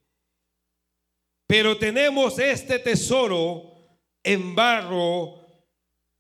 pero 1.48 1.78
tenemos 1.78 2.40
este 2.40 2.80
tesoro 2.80 3.74
en 4.24 4.56
barro, 4.56 5.36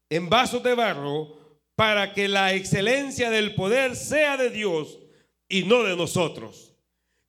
en 0.09 0.29
vasos 0.29 0.61
de 0.61 0.75
barro, 0.75 1.59
para 1.75 2.13
que 2.13 2.27
la 2.27 2.53
excelencia 2.53 3.29
del 3.29 3.55
poder 3.55 3.95
sea 3.95 4.37
de 4.37 4.49
Dios 4.49 4.99
y 5.47 5.63
no 5.63 5.83
de 5.83 5.95
nosotros. 5.95 6.75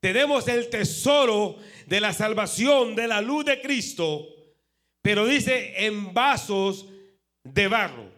Tenemos 0.01 0.49
el 0.49 0.69
tesoro 0.69 1.57
de 1.87 2.01
la 2.01 2.13
salvación, 2.13 2.95
de 2.95 3.09
la 3.09 3.23
luz 3.23 3.47
de 3.47 3.63
Cristo, 3.63 4.29
pero 5.01 5.25
dice 5.25 5.87
en 5.87 6.13
vasos 6.13 6.87
de 7.43 7.69
barro, 7.69 8.14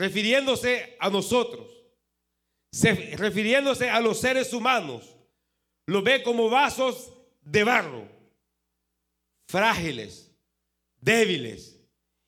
refiriéndose 0.00 0.96
a 0.98 1.10
nosotros, 1.10 1.68
refiriéndose 3.18 3.90
a 3.90 4.00
los 4.00 4.18
seres 4.18 4.54
humanos, 4.54 5.14
lo 5.84 6.00
ve 6.00 6.22
como 6.22 6.48
vasos 6.48 7.12
de 7.42 7.64
barro, 7.64 8.08
frágiles, 9.46 10.32
débiles, 11.02 11.78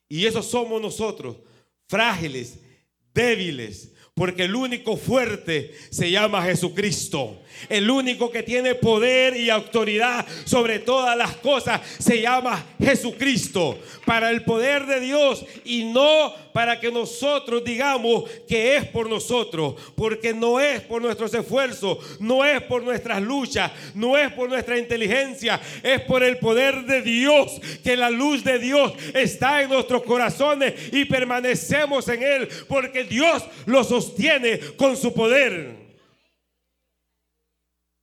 y 0.06 0.26
esos 0.26 0.44
somos 0.50 0.82
nosotros, 0.82 1.38
frágiles, 1.88 2.60
débiles, 3.14 3.92
porque 4.14 4.44
el 4.44 4.54
único 4.54 4.98
fuerte 4.98 5.72
se 5.90 6.10
llama 6.10 6.42
Jesucristo. 6.42 7.40
El 7.70 7.90
único 7.90 8.30
que 8.30 8.42
tiene 8.42 8.74
poder 8.74 9.36
y 9.36 9.48
autoridad 9.48 10.26
sobre 10.44 10.80
todas 10.80 11.16
las 11.16 11.36
cosas 11.36 11.80
se 11.98 12.20
llama 12.20 12.62
Jesucristo. 12.78 13.78
Para 14.04 14.30
el 14.30 14.44
poder 14.44 14.84
de 14.84 15.00
Dios 15.00 15.46
y 15.64 15.84
no 15.84 16.34
para 16.52 16.78
que 16.78 16.90
nosotros 16.90 17.64
digamos 17.64 18.28
que 18.48 18.76
es 18.76 18.86
por 18.86 19.08
nosotros. 19.08 19.74
Porque 19.96 20.34
no 20.34 20.60
es 20.60 20.80
por 20.80 21.02
nuestros 21.02 21.32
esfuerzos, 21.34 22.20
no 22.20 22.44
es 22.44 22.62
por 22.62 22.82
nuestras 22.82 23.22
luchas, 23.22 23.72
no 23.94 24.16
es 24.16 24.32
por 24.32 24.48
nuestra 24.48 24.78
inteligencia, 24.78 25.60
es 25.82 26.00
por 26.02 26.22
el 26.22 26.38
poder 26.38 26.84
de 26.84 27.02
Dios. 27.02 27.60
Que 27.82 27.96
la 27.96 28.10
luz 28.10 28.44
de 28.44 28.58
Dios 28.58 28.92
está 29.14 29.62
en 29.62 29.70
nuestros 29.70 30.02
corazones 30.02 30.74
y 30.92 31.04
permanecemos 31.04 32.08
en 32.08 32.22
Él. 32.22 32.48
Porque 32.68 33.04
Dios 33.04 33.42
lo 33.66 33.84
sostiene 33.84 34.58
con 34.76 34.96
su 34.96 35.12
poder 35.12 35.82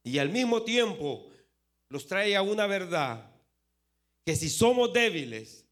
y 0.09 0.17
al 0.17 0.29
mismo 0.29 0.63
tiempo 0.63 1.29
los 1.89 2.07
trae 2.07 2.35
a 2.35 2.41
una 2.41 2.65
verdad 2.65 3.31
que 4.25 4.35
si 4.35 4.49
somos 4.49 4.91
débiles, 4.91 5.67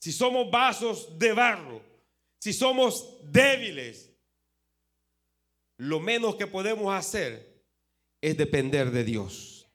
si 0.00 0.12
somos 0.12 0.50
vasos 0.50 1.18
de 1.18 1.32
barro, 1.32 1.82
si 2.44 2.52
somos 2.52 3.16
débiles, 3.22 4.12
lo 5.78 5.98
menos 5.98 6.36
que 6.36 6.46
podemos 6.46 6.94
hacer 6.94 7.64
es 8.20 8.36
depender 8.36 8.90
de 8.90 9.02
Dios. 9.02 9.66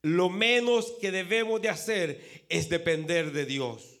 Lo 0.00 0.30
menos 0.30 0.94
que 1.02 1.10
debemos 1.10 1.60
de 1.60 1.68
hacer 1.68 2.46
es 2.48 2.70
depender 2.70 3.30
de 3.32 3.44
Dios. 3.44 4.00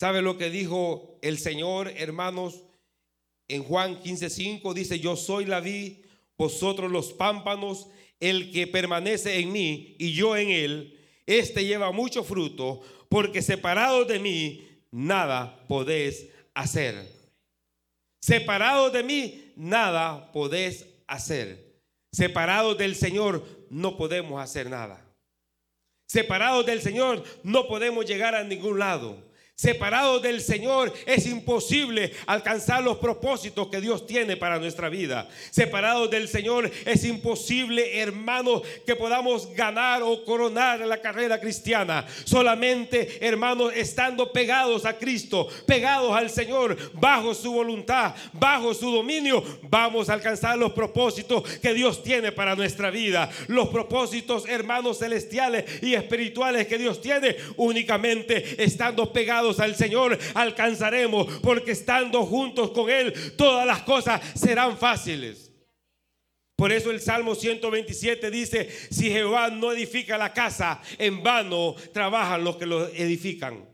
¿Sabe 0.00 0.22
lo 0.22 0.38
que 0.38 0.48
dijo 0.48 1.18
el 1.20 1.36
Señor, 1.36 1.92
hermanos? 1.94 2.64
En 3.48 3.62
Juan 3.62 4.00
15:5 4.00 4.72
dice, 4.72 4.98
"Yo 4.98 5.14
soy 5.14 5.44
la 5.44 5.60
vid, 5.60 6.06
vosotros 6.38 6.90
los 6.90 7.12
pámpanos, 7.12 7.88
el 8.18 8.50
que 8.50 8.66
permanece 8.66 9.40
en 9.40 9.52
mí 9.52 9.94
y 9.98 10.14
yo 10.14 10.34
en 10.38 10.48
él, 10.48 10.98
este 11.26 11.66
lleva 11.66 11.92
mucho 11.92 12.24
fruto, 12.24 12.80
porque 13.10 13.42
separados 13.42 14.08
de 14.08 14.18
mí 14.18 14.66
nada 14.90 15.62
podéis 15.68 16.28
hacer. 16.56 17.06
Separados 18.20 18.92
de 18.92 19.02
mí 19.04 19.52
nada 19.56 20.32
podéis 20.32 20.86
hacer. 21.06 21.80
Separados 22.12 22.76
del 22.78 22.96
Señor 22.96 23.46
no 23.70 23.96
podemos 23.96 24.42
hacer 24.42 24.68
nada. 24.68 25.00
Separados 26.08 26.64
del 26.64 26.80
Señor 26.80 27.22
no 27.44 27.68
podemos 27.68 28.06
llegar 28.06 28.34
a 28.34 28.42
ningún 28.42 28.78
lado. 28.78 29.22
Separados 29.58 30.20
del 30.20 30.42
Señor 30.42 30.92
es 31.06 31.26
imposible 31.26 32.12
alcanzar 32.26 32.82
los 32.82 32.98
propósitos 32.98 33.68
que 33.68 33.80
Dios 33.80 34.06
tiene 34.06 34.36
para 34.36 34.58
nuestra 34.58 34.90
vida. 34.90 35.30
Separados 35.50 36.10
del 36.10 36.28
Señor 36.28 36.70
es 36.84 37.04
imposible, 37.04 37.98
hermanos, 37.98 38.60
que 38.84 38.94
podamos 38.94 39.50
ganar 39.54 40.02
o 40.02 40.22
coronar 40.26 40.80
la 40.80 41.00
carrera 41.00 41.40
cristiana. 41.40 42.06
Solamente, 42.24 43.16
hermanos, 43.26 43.72
estando 43.74 44.30
pegados 44.30 44.84
a 44.84 44.98
Cristo, 44.98 45.48
pegados 45.64 46.14
al 46.14 46.28
Señor, 46.28 46.76
bajo 46.92 47.34
su 47.34 47.50
voluntad, 47.50 48.14
bajo 48.34 48.74
su 48.74 48.90
dominio, 48.90 49.42
vamos 49.62 50.10
a 50.10 50.12
alcanzar 50.12 50.58
los 50.58 50.74
propósitos 50.74 51.42
que 51.60 51.72
Dios 51.72 52.02
tiene 52.02 52.30
para 52.30 52.56
nuestra 52.56 52.90
vida. 52.90 53.30
Los 53.46 53.68
propósitos, 53.68 54.46
hermanos, 54.46 54.98
celestiales 54.98 55.82
y 55.82 55.94
espirituales 55.94 56.66
que 56.66 56.76
Dios 56.76 57.00
tiene 57.00 57.36
únicamente 57.56 58.62
estando 58.62 59.10
pegados 59.14 59.45
al 59.58 59.76
Señor 59.76 60.18
alcanzaremos, 60.34 61.26
porque 61.42 61.72
estando 61.72 62.24
juntos 62.24 62.70
con 62.70 62.90
Él, 62.90 63.12
todas 63.36 63.66
las 63.66 63.82
cosas 63.82 64.20
serán 64.34 64.76
fáciles. 64.76 65.52
Por 66.56 66.72
eso 66.72 66.90
el 66.90 67.00
Salmo 67.00 67.34
127 67.34 68.30
dice, 68.30 68.70
si 68.90 69.10
Jehová 69.10 69.50
no 69.50 69.72
edifica 69.72 70.16
la 70.16 70.32
casa, 70.32 70.80
en 70.98 71.22
vano 71.22 71.74
trabajan 71.92 72.42
los 72.42 72.56
que 72.56 72.66
lo 72.66 72.88
edifican. 72.88 73.68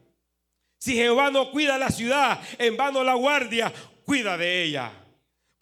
Si 0.79 0.95
Jehová 0.95 1.31
no 1.31 1.53
cuida 1.53 1.79
la 1.79 1.91
ciudad, 1.91 2.41
en 2.59 2.77
vano 2.77 3.05
la 3.05 3.15
guardia 3.15 3.73
cuida 4.05 4.37
de 4.37 4.65
ella. 4.65 5.02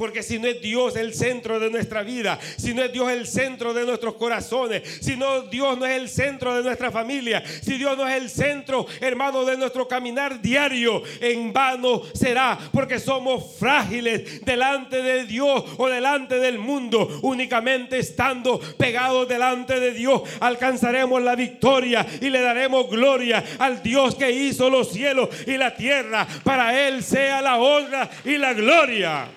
Porque 0.00 0.22
si 0.22 0.38
no 0.38 0.48
es 0.48 0.62
Dios 0.62 0.96
el 0.96 1.12
centro 1.12 1.60
de 1.60 1.68
nuestra 1.68 2.02
vida, 2.02 2.38
si 2.56 2.72
no 2.72 2.82
es 2.82 2.90
Dios 2.90 3.12
el 3.12 3.26
centro 3.26 3.74
de 3.74 3.84
nuestros 3.84 4.14
corazones, 4.14 4.82
si 5.02 5.14
no 5.14 5.42
Dios 5.42 5.76
no 5.76 5.84
es 5.84 6.00
el 6.00 6.08
centro 6.08 6.56
de 6.56 6.62
nuestra 6.62 6.90
familia, 6.90 7.42
si 7.60 7.76
Dios 7.76 7.98
no 7.98 8.08
es 8.08 8.16
el 8.16 8.30
centro, 8.30 8.86
hermano, 9.02 9.44
de 9.44 9.58
nuestro 9.58 9.86
caminar 9.86 10.40
diario, 10.40 11.02
en 11.20 11.52
vano 11.52 12.00
será, 12.14 12.58
porque 12.72 12.98
somos 12.98 13.56
frágiles 13.58 14.42
delante 14.42 15.02
de 15.02 15.26
Dios 15.26 15.64
o 15.76 15.86
delante 15.86 16.38
del 16.38 16.58
mundo. 16.58 17.20
Únicamente 17.20 17.98
estando 17.98 18.58
pegados 18.78 19.28
delante 19.28 19.80
de 19.80 19.92
Dios, 19.92 20.22
alcanzaremos 20.40 21.20
la 21.20 21.36
victoria 21.36 22.06
y 22.22 22.30
le 22.30 22.40
daremos 22.40 22.88
gloria 22.88 23.44
al 23.58 23.82
Dios 23.82 24.14
que 24.14 24.30
hizo 24.30 24.70
los 24.70 24.92
cielos 24.92 25.28
y 25.46 25.58
la 25.58 25.74
tierra. 25.74 26.26
Para 26.42 26.88
Él 26.88 27.04
sea 27.04 27.42
la 27.42 27.58
honra 27.58 28.08
y 28.24 28.38
la 28.38 28.54
gloria. 28.54 29.28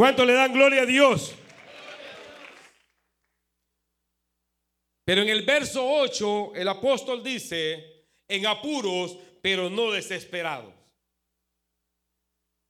¿Cuánto 0.00 0.24
le 0.24 0.32
dan 0.32 0.54
gloria 0.54 0.80
a 0.80 0.86
Dios? 0.86 1.34
Pero 5.04 5.20
en 5.20 5.28
el 5.28 5.42
verso 5.42 5.86
8 5.86 6.54
el 6.54 6.66
apóstol 6.68 7.22
dice, 7.22 8.06
en 8.26 8.46
apuros, 8.46 9.18
pero 9.42 9.68
no 9.68 9.90
desesperados. 9.90 10.72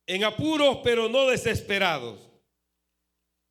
En 0.05 0.25
apuros, 0.25 0.79
pero 0.83 1.07
no 1.07 1.25
desesperados. 1.27 2.19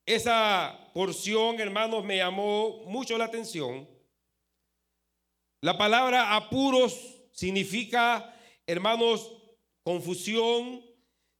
Esa 0.04 0.90
porción, 0.92 1.58
hermanos, 1.58 2.04
me 2.04 2.18
llamó 2.18 2.84
mucho 2.84 3.16
la 3.16 3.24
atención. 3.24 3.88
La 5.62 5.78
palabra 5.78 6.36
apuros 6.36 7.22
significa, 7.32 8.38
hermanos, 8.66 9.32
confusión, 9.82 10.84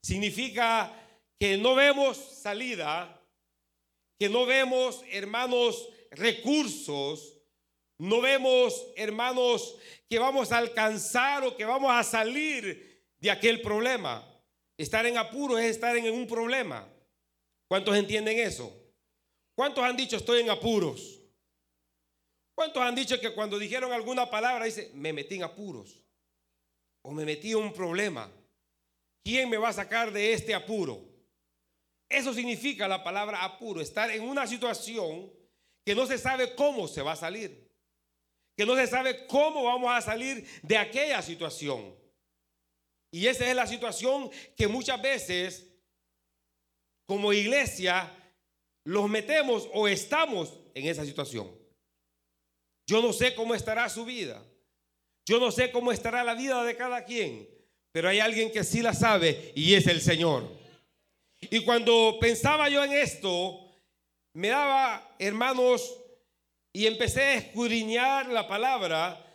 significa 0.03 1.00
que 1.41 1.57
no 1.57 1.75
vemos 1.75 2.19
salida, 2.19 3.19
que 4.19 4.29
no 4.29 4.45
vemos, 4.45 5.03
hermanos, 5.11 5.89
recursos, 6.11 7.39
no 7.99 8.21
vemos, 8.21 8.87
hermanos, 8.95 9.75
que 10.09 10.19
vamos 10.19 10.53
a 10.53 10.59
alcanzar 10.59 11.43
o 11.45 11.57
que 11.57 11.65
vamos 11.65 11.91
a 11.91 12.05
salir 12.05 13.07
de 13.19 13.31
aquel 13.31 13.63
problema. 13.63 14.23
Estar 14.77 15.07
en 15.07 15.17
apuro 15.17 15.57
es 15.57 15.71
estar 15.71 15.97
en 15.97 16.13
un 16.13 16.27
problema. 16.27 16.87
¿Cuántos 17.69 17.97
entienden 17.97 18.39
eso? 18.39 18.71
¿Cuántos 19.55 19.83
han 19.83 19.97
dicho 19.97 20.19
estoy 20.19 20.43
en 20.43 20.51
apuros? 20.51 21.23
¿Cuántos 22.55 22.83
han 22.83 22.95
dicho 22.95 23.19
que 23.19 23.33
cuando 23.33 23.59
dijeron 23.59 23.93
alguna 23.93 24.29
palabra 24.29 24.67
dice, 24.67 24.91
me 24.93 25.15
metí 25.15 25.37
en 25.37 25.45
apuros? 25.45 26.05
O 27.03 27.13
me 27.13 27.25
metí 27.25 27.53
en 27.53 27.59
un 27.59 27.73
problema. 27.73 28.31
¿Quién 29.25 29.49
me 29.49 29.57
va 29.57 29.71
a 29.71 29.73
sacar 29.73 30.13
de 30.13 30.35
este 30.35 30.55
apuro? 30.55 31.10
Eso 32.11 32.35
significa 32.35 32.89
la 32.89 33.05
palabra 33.05 33.45
apuro, 33.45 33.81
estar 33.81 34.11
en 34.11 34.23
una 34.23 34.45
situación 34.49 35.33
que 35.87 35.95
no 35.95 36.07
se 36.07 36.19
sabe 36.19 36.57
cómo 36.57 36.89
se 36.89 37.03
va 37.03 37.13
a 37.13 37.17
salir, 37.17 37.71
que 38.57 38.67
no 38.67 38.75
se 38.75 38.89
sabe 38.89 39.27
cómo 39.29 39.63
vamos 39.63 39.93
a 39.93 40.01
salir 40.01 40.45
de 40.63 40.77
aquella 40.77 41.23
situación. 41.23 41.95
Y 43.13 43.29
esa 43.29 43.49
es 43.49 43.55
la 43.55 43.67
situación 43.67 44.29
que 44.57 44.67
muchas 44.67 45.01
veces 45.01 45.69
como 47.07 47.33
iglesia 47.33 48.13
los 48.85 49.09
metemos 49.09 49.69
o 49.73 49.87
estamos 49.87 50.59
en 50.75 50.87
esa 50.87 51.05
situación. 51.05 51.49
Yo 52.89 53.01
no 53.01 53.13
sé 53.13 53.37
cómo 53.37 53.55
estará 53.55 53.89
su 53.89 54.05
vida. 54.05 54.45
Yo 55.27 55.39
no 55.39 55.53
sé 55.53 55.71
cómo 55.71 55.93
estará 55.93 56.25
la 56.25 56.35
vida 56.35 56.65
de 56.65 56.77
cada 56.77 57.05
quien, 57.05 57.49
pero 57.93 58.09
hay 58.09 58.19
alguien 58.19 58.51
que 58.51 58.65
sí 58.65 58.83
la 58.83 58.95
sabe 58.95 59.53
y 59.55 59.75
es 59.75 59.87
el 59.87 60.01
Señor. 60.01 60.60
Y 61.41 61.65
cuando 61.65 62.19
pensaba 62.21 62.69
yo 62.69 62.85
en 62.85 62.93
esto, 62.93 63.67
me 64.35 64.49
daba, 64.49 65.15
hermanos, 65.19 65.97
y 66.73 66.87
empecé 66.87 67.23
a 67.23 67.35
escudriñar 67.35 68.29
la 68.29 68.47
palabra 68.47 69.27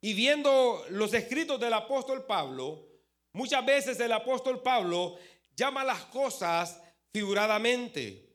y 0.00 0.14
viendo 0.14 0.84
los 0.90 1.12
escritos 1.14 1.60
del 1.60 1.74
apóstol 1.74 2.24
Pablo, 2.24 2.88
muchas 3.32 3.64
veces 3.64 4.00
el 4.00 4.12
apóstol 4.12 4.62
Pablo 4.62 5.16
llama 5.54 5.84
las 5.84 6.00
cosas 6.06 6.82
figuradamente. 7.12 8.30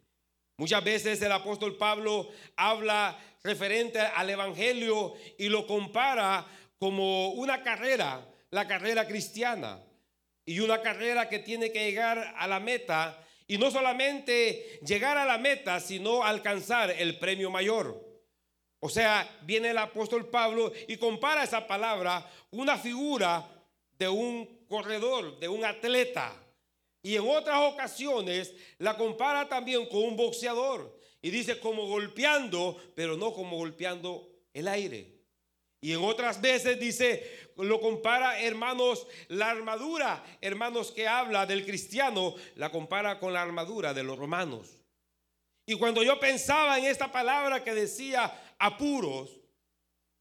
Muchas 0.58 0.84
veces 0.84 1.22
el 1.22 1.32
apóstol 1.32 1.76
Pablo 1.78 2.30
habla 2.56 3.20
referente 3.44 4.00
al 4.00 4.30
Evangelio 4.30 5.14
y 5.38 5.50
lo 5.50 5.68
compara 5.68 6.46
como 6.80 7.32
una 7.32 7.62
carrera, 7.64 8.26
la 8.52 8.68
carrera 8.68 9.06
cristiana 9.06 9.84
y 10.48 10.62
una 10.62 10.82
carrera 10.82 11.28
que 11.28 11.40
tiene 11.40 11.74
que 11.74 11.84
llegar 11.84 12.34
a 12.38 12.48
la 12.48 12.62
meta 12.62 13.22
y 13.48 13.58
no 13.58 13.70
solamente 13.70 14.80
llegar 14.82 15.18
a 15.18 15.26
la 15.26 15.38
meta, 15.38 15.80
sino 15.82 16.24
alcanzar 16.24 16.90
el 16.90 17.20
premio 17.20 17.52
mayor. 17.52 18.02
O 18.80 18.88
sea, 18.88 19.30
viene 19.44 19.72
el 19.72 19.78
apóstol 19.78 20.30
Pablo 20.30 20.72
y 20.88 20.96
compara 20.96 21.44
esa 21.44 21.68
palabra 21.68 22.26
una 22.52 22.78
figura 22.78 23.46
de 24.00 24.08
un 24.08 24.66
corredor, 24.70 25.38
de 25.38 25.50
un 25.50 25.66
atleta. 25.66 26.34
Y 27.02 27.18
en 27.18 27.28
otras 27.28 27.60
ocasiones 27.74 28.54
la 28.78 28.96
compara 28.96 29.50
también 29.50 29.86
con 29.88 30.02
un 30.02 30.16
boxeador. 30.16 30.98
Y 31.22 31.30
dice 31.30 31.60
como 31.60 31.88
golpeando, 31.88 32.78
pero 32.96 33.18
no 33.18 33.34
como 33.34 33.58
golpeando 33.58 34.30
el 34.54 34.70
aire. 34.70 35.17
Y 35.80 35.94
en 35.94 36.04
otras 36.04 36.42
veces 36.42 36.80
dice 36.80 37.48
lo 37.66 37.80
compara, 37.80 38.40
hermanos, 38.40 39.08
la 39.30 39.50
armadura, 39.50 40.24
hermanos, 40.42 40.92
que 40.92 41.08
habla 41.08 41.46
del 41.46 41.66
cristiano, 41.66 42.36
la 42.56 42.72
compara 42.72 43.20
con 43.20 43.34
la 43.34 43.42
armadura 43.42 43.94
de 43.94 44.04
los 44.04 44.18
romanos. 44.18 44.78
Y 45.66 45.76
cuando 45.76 46.04
yo 46.04 46.20
pensaba 46.20 46.78
en 46.78 46.86
esta 46.86 47.12
palabra 47.12 47.64
que 47.64 47.74
decía 47.74 48.56
apuros, 48.60 49.40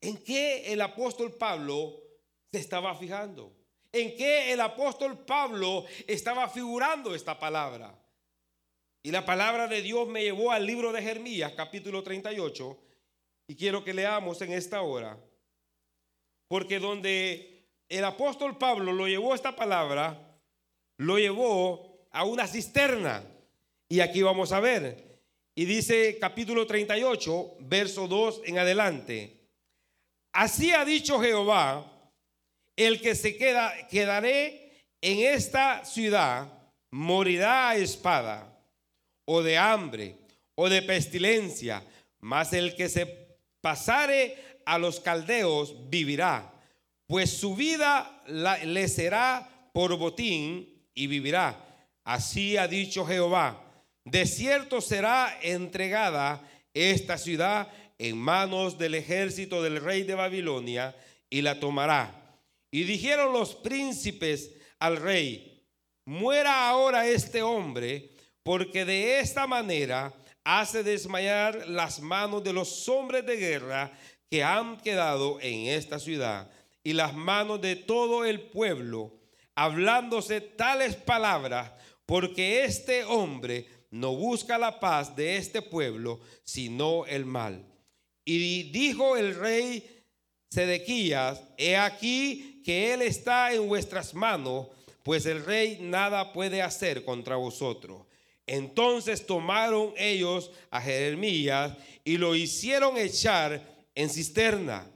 ¿en 0.00 0.16
qué 0.24 0.72
el 0.72 0.80
apóstol 0.80 1.34
Pablo 1.34 2.02
se 2.50 2.58
estaba 2.58 2.94
fijando? 2.96 3.52
¿En 3.92 4.16
qué 4.16 4.52
el 4.52 4.60
apóstol 4.60 5.24
Pablo 5.24 5.84
estaba 6.06 6.48
figurando 6.48 7.14
esta 7.14 7.38
palabra? 7.38 7.94
Y 9.02 9.10
la 9.12 9.24
palabra 9.24 9.68
de 9.68 9.82
Dios 9.82 10.08
me 10.08 10.22
llevó 10.22 10.50
al 10.50 10.66
libro 10.66 10.92
de 10.92 11.00
Jeremías, 11.00 11.52
capítulo 11.56 12.02
38, 12.02 12.76
y 13.46 13.54
quiero 13.54 13.84
que 13.84 13.94
leamos 13.94 14.42
en 14.42 14.52
esta 14.52 14.82
hora. 14.82 15.16
Porque 16.48 16.78
donde 16.78 17.66
el 17.88 18.04
apóstol 18.04 18.58
Pablo 18.58 18.92
lo 18.92 19.06
llevó 19.06 19.34
esta 19.34 19.54
palabra, 19.54 20.38
lo 20.98 21.18
llevó 21.18 22.06
a 22.10 22.24
una 22.24 22.46
cisterna. 22.46 23.24
Y 23.88 24.00
aquí 24.00 24.22
vamos 24.22 24.52
a 24.52 24.60
ver. 24.60 25.20
Y 25.54 25.64
dice 25.64 26.18
capítulo 26.20 26.66
38, 26.66 27.56
verso 27.60 28.06
2 28.08 28.42
en 28.44 28.58
adelante. 28.58 29.36
Así 30.32 30.72
ha 30.72 30.84
dicho 30.84 31.20
Jehová, 31.20 31.90
el 32.76 33.00
que 33.00 33.14
se 33.14 33.36
queda, 33.36 33.86
quedaré 33.88 34.84
en 35.00 35.20
esta 35.34 35.84
ciudad, 35.84 36.52
morirá 36.90 37.70
a 37.70 37.76
espada, 37.76 38.60
o 39.24 39.42
de 39.42 39.56
hambre, 39.56 40.16
o 40.54 40.68
de 40.68 40.82
pestilencia, 40.82 41.82
mas 42.20 42.52
el 42.52 42.74
que 42.76 42.88
se 42.88 43.38
pasare 43.60 44.55
a 44.66 44.78
los 44.78 45.00
caldeos 45.00 45.74
vivirá, 45.88 46.52
pues 47.06 47.30
su 47.30 47.56
vida 47.56 48.22
le 48.26 48.88
será 48.88 49.70
por 49.72 49.96
botín 49.96 50.68
y 50.92 51.06
vivirá. 51.06 51.64
Así 52.04 52.56
ha 52.56 52.68
dicho 52.68 53.06
Jehová. 53.06 53.62
De 54.04 54.26
cierto 54.26 54.80
será 54.80 55.38
entregada 55.42 56.42
esta 56.74 57.16
ciudad 57.16 57.68
en 57.98 58.18
manos 58.18 58.76
del 58.76 58.94
ejército 58.94 59.62
del 59.62 59.80
rey 59.80 60.02
de 60.02 60.14
Babilonia 60.14 60.94
y 61.30 61.42
la 61.42 61.58
tomará. 61.58 62.40
Y 62.70 62.84
dijeron 62.84 63.32
los 63.32 63.54
príncipes 63.54 64.52
al 64.78 64.96
rey, 64.96 65.64
muera 66.04 66.68
ahora 66.68 67.08
este 67.08 67.42
hombre, 67.42 68.10
porque 68.42 68.84
de 68.84 69.20
esta 69.20 69.46
manera 69.46 70.12
hace 70.44 70.82
desmayar 70.82 71.66
las 71.68 72.00
manos 72.00 72.44
de 72.44 72.52
los 72.52 72.88
hombres 72.88 73.26
de 73.26 73.36
guerra 73.36 73.92
que 74.30 74.42
han 74.42 74.78
quedado 74.78 75.38
en 75.40 75.66
esta 75.68 75.98
ciudad 75.98 76.50
y 76.82 76.92
las 76.92 77.14
manos 77.14 77.60
de 77.60 77.76
todo 77.76 78.24
el 78.24 78.40
pueblo, 78.40 79.12
hablándose 79.54 80.40
tales 80.40 80.94
palabras, 80.94 81.72
porque 82.04 82.64
este 82.64 83.04
hombre 83.04 83.66
no 83.90 84.14
busca 84.14 84.58
la 84.58 84.78
paz 84.78 85.16
de 85.16 85.36
este 85.36 85.62
pueblo, 85.62 86.20
sino 86.44 87.06
el 87.06 87.26
mal. 87.26 87.64
Y 88.24 88.70
dijo 88.70 89.16
el 89.16 89.34
rey 89.34 89.96
Sedequías, 90.50 91.42
he 91.56 91.76
aquí 91.76 92.62
que 92.64 92.92
él 92.94 93.02
está 93.02 93.52
en 93.52 93.68
vuestras 93.68 94.14
manos, 94.14 94.68
pues 95.02 95.26
el 95.26 95.44
rey 95.44 95.78
nada 95.80 96.32
puede 96.32 96.62
hacer 96.62 97.04
contra 97.04 97.36
vosotros. 97.36 98.02
Entonces 98.46 99.26
tomaron 99.26 99.92
ellos 99.96 100.50
a 100.70 100.80
Jeremías 100.80 101.76
y 102.04 102.16
lo 102.16 102.36
hicieron 102.36 102.96
echar 102.96 103.75
en 103.96 104.10
cisterna 104.10 104.88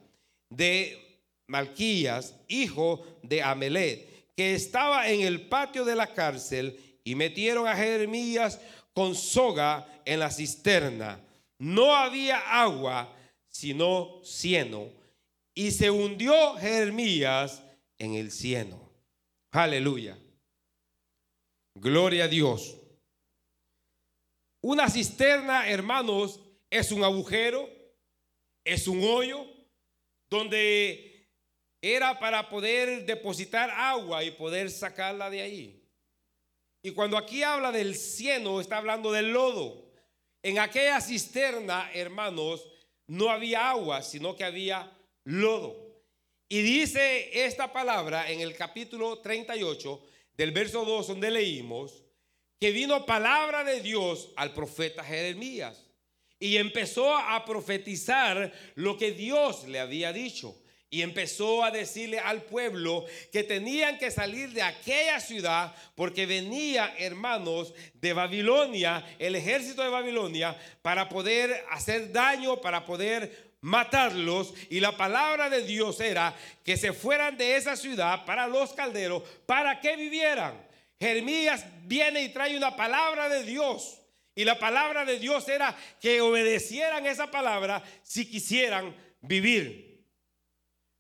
de 0.51 1.25
Malquías, 1.49 2.37
hijo 2.47 3.05
de 3.23 3.43
Amelet, 3.43 4.35
que 4.37 4.55
estaba 4.55 5.09
en 5.09 5.23
el 5.23 5.49
patio 5.49 5.85
de 5.85 5.97
la 5.97 6.15
cárcel, 6.15 6.79
y 7.03 7.15
metieron 7.15 7.67
a 7.67 7.75
Jeremías 7.75 8.61
con 8.93 9.15
soga 9.17 10.03
en 10.05 10.21
la 10.21 10.31
cisterna. 10.31 11.19
No 11.59 11.97
había 11.97 12.39
agua, 12.63 13.17
sino 13.49 14.21
cieno, 14.23 14.89
y 15.55 15.73
se 15.73 15.91
hundió 15.91 16.55
Jeremías 16.57 17.63
en 17.99 18.15
el 18.15 18.31
cieno. 18.31 18.93
Aleluya. 19.51 20.17
Gloria 21.75 22.25
a 22.25 22.29
Dios. 22.29 22.77
Una 24.63 24.89
cisterna, 24.91 25.69
hermanos, 25.69 26.41
es 26.69 26.93
un 26.93 27.03
agujero 27.03 27.80
es 28.71 28.87
un 28.87 29.03
hoyo 29.03 29.45
donde 30.31 31.29
era 31.83 32.21
para 32.21 32.49
poder 32.49 33.05
depositar 33.05 33.69
agua 33.69 34.23
y 34.23 34.31
poder 34.31 34.71
sacarla 34.71 35.29
de 35.29 35.43
ahí. 35.43 35.83
Y 36.81 36.93
cuando 36.93 37.19
aquí 37.19 37.43
habla 37.43 37.73
del 37.73 37.97
cieno, 37.97 38.61
está 38.61 38.77
hablando 38.77 39.11
del 39.11 39.33
lodo. 39.33 39.91
En 40.41 40.61
aquella 40.61 41.01
cisterna, 41.01 41.91
hermanos, 41.93 42.65
no 43.09 43.29
había 43.29 43.71
agua, 43.71 44.03
sino 44.03 44.37
que 44.37 44.45
había 44.45 44.97
lodo. 45.25 46.05
Y 46.49 46.63
dice 46.63 47.45
esta 47.45 47.73
palabra 47.73 48.31
en 48.31 48.41
el 48.41 48.55
capítulo 48.55 49.19
38 49.19 50.01
del 50.37 50.53
verso 50.53 50.85
2 50.85 51.09
donde 51.09 51.33
leímos 51.33 52.05
que 52.61 52.71
vino 52.71 53.05
palabra 53.05 53.65
de 53.65 53.81
Dios 53.81 54.31
al 54.37 54.55
profeta 54.55 55.03
Jeremías 55.03 55.90
y 56.41 56.57
empezó 56.57 57.15
a 57.15 57.45
profetizar 57.45 58.51
lo 58.75 58.97
que 58.97 59.13
Dios 59.13 59.69
le 59.69 59.79
había 59.79 60.13
dicho. 60.13 60.57
Y 60.93 61.03
empezó 61.03 61.63
a 61.63 61.71
decirle 61.71 62.19
al 62.19 62.43
pueblo 62.43 63.05
que 63.31 63.45
tenían 63.45 63.97
que 63.99 64.11
salir 64.11 64.51
de 64.51 64.63
aquella 64.63 65.21
ciudad 65.21 65.73
porque 65.95 66.27
venía, 66.27 66.93
hermanos, 66.99 67.73
de 67.95 68.13
Babilonia, 68.13 69.07
el 69.21 69.37
ejército 69.37 69.83
de 69.83 69.89
Babilonia, 69.89 70.59
para 70.83 71.09
poder 71.09 71.65
hacer 71.71 72.11
daño, 72.11 72.61
para 72.61 72.85
poder 72.85 73.53
matarlos. 73.61 74.53
Y 74.69 74.81
la 74.81 74.97
palabra 74.97 75.49
de 75.49 75.63
Dios 75.63 76.01
era 76.01 76.35
que 76.65 76.77
se 76.77 76.93
fueran 76.93 77.37
de 77.37 77.55
esa 77.55 77.77
ciudad 77.77 78.25
para 78.25 78.49
los 78.49 78.73
calderos, 78.73 79.23
para 79.47 79.81
que 79.81 79.95
vivieran. 79.95 80.61
Jeremías 80.99 81.65
viene 81.85 82.25
y 82.25 82.31
trae 82.31 82.57
una 82.57 82.75
palabra 82.75 83.29
de 83.29 83.45
Dios. 83.45 84.00
Y 84.35 84.45
la 84.45 84.59
palabra 84.59 85.05
de 85.05 85.19
Dios 85.19 85.49
era 85.49 85.77
que 86.01 86.21
obedecieran 86.21 87.07
esa 87.07 87.31
palabra 87.31 87.83
si 88.03 88.29
quisieran 88.31 88.95
vivir 89.21 89.90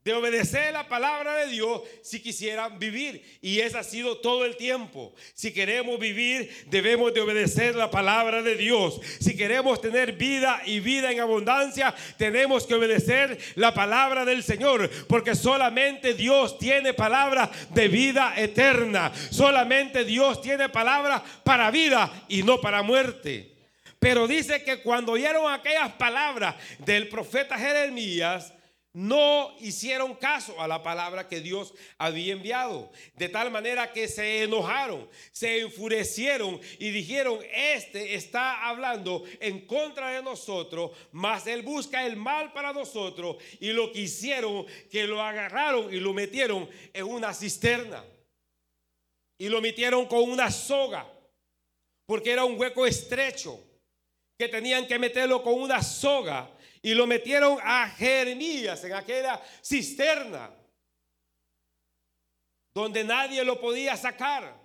de 0.04 0.14
obedecer 0.14 0.72
la 0.72 0.88
palabra 0.88 1.34
de 1.36 1.48
Dios 1.48 1.82
si 2.02 2.20
quisieran 2.20 2.78
vivir. 2.78 3.22
Y 3.42 3.60
eso 3.60 3.78
ha 3.78 3.84
sido 3.84 4.16
todo 4.18 4.46
el 4.46 4.56
tiempo. 4.56 5.14
Si 5.34 5.52
queremos 5.52 5.98
vivir, 5.98 6.50
debemos 6.68 7.12
de 7.12 7.20
obedecer 7.20 7.74
la 7.74 7.90
palabra 7.90 8.42
de 8.42 8.56
Dios. 8.56 8.98
Si 9.20 9.36
queremos 9.36 9.80
tener 9.80 10.12
vida 10.12 10.62
y 10.64 10.80
vida 10.80 11.12
en 11.12 11.20
abundancia, 11.20 11.94
tenemos 12.16 12.66
que 12.66 12.74
obedecer 12.74 13.38
la 13.56 13.74
palabra 13.74 14.24
del 14.24 14.42
Señor. 14.42 14.88
Porque 15.06 15.34
solamente 15.34 16.14
Dios 16.14 16.58
tiene 16.58 16.94
palabra 16.94 17.50
de 17.70 17.88
vida 17.88 18.32
eterna. 18.38 19.12
Solamente 19.30 20.04
Dios 20.04 20.40
tiene 20.40 20.70
palabra 20.70 21.22
para 21.44 21.70
vida 21.70 22.24
y 22.28 22.42
no 22.42 22.58
para 22.58 22.82
muerte. 22.82 23.50
Pero 23.98 24.26
dice 24.26 24.64
que 24.64 24.80
cuando 24.80 25.12
oyeron 25.12 25.52
aquellas 25.52 25.92
palabras 25.92 26.54
del 26.78 27.08
profeta 27.08 27.58
Jeremías, 27.58 28.54
no 28.92 29.54
hicieron 29.60 30.16
caso 30.16 30.60
a 30.60 30.66
la 30.66 30.82
palabra 30.82 31.28
que 31.28 31.40
Dios 31.40 31.74
había 31.96 32.32
enviado. 32.32 32.90
De 33.14 33.28
tal 33.28 33.50
manera 33.50 33.92
que 33.92 34.08
se 34.08 34.42
enojaron, 34.42 35.08
se 35.30 35.60
enfurecieron 35.60 36.60
y 36.78 36.90
dijeron, 36.90 37.38
este 37.52 38.14
está 38.14 38.68
hablando 38.68 39.24
en 39.38 39.64
contra 39.66 40.10
de 40.10 40.22
nosotros, 40.22 40.90
mas 41.12 41.46
él 41.46 41.62
busca 41.62 42.04
el 42.04 42.16
mal 42.16 42.52
para 42.52 42.72
nosotros. 42.72 43.36
Y 43.60 43.68
lo 43.68 43.92
que 43.92 44.00
hicieron, 44.00 44.66
que 44.90 45.06
lo 45.06 45.22
agarraron 45.22 45.94
y 45.94 46.00
lo 46.00 46.12
metieron 46.12 46.68
en 46.92 47.04
una 47.04 47.32
cisterna. 47.32 48.04
Y 49.38 49.48
lo 49.48 49.60
metieron 49.60 50.06
con 50.06 50.28
una 50.28 50.50
soga, 50.50 51.10
porque 52.06 52.32
era 52.32 52.44
un 52.44 52.60
hueco 52.60 52.86
estrecho, 52.86 53.58
que 54.36 54.48
tenían 54.48 54.86
que 54.86 54.98
meterlo 54.98 55.42
con 55.42 55.54
una 55.54 55.80
soga 55.82 56.50
y 56.82 56.94
lo 56.94 57.06
metieron 57.06 57.58
a 57.62 57.88
Jeremías 57.88 58.82
en 58.84 58.94
aquella 58.94 59.40
cisterna 59.62 60.50
donde 62.72 63.04
nadie 63.04 63.44
lo 63.44 63.60
podía 63.60 63.96
sacar, 63.96 64.56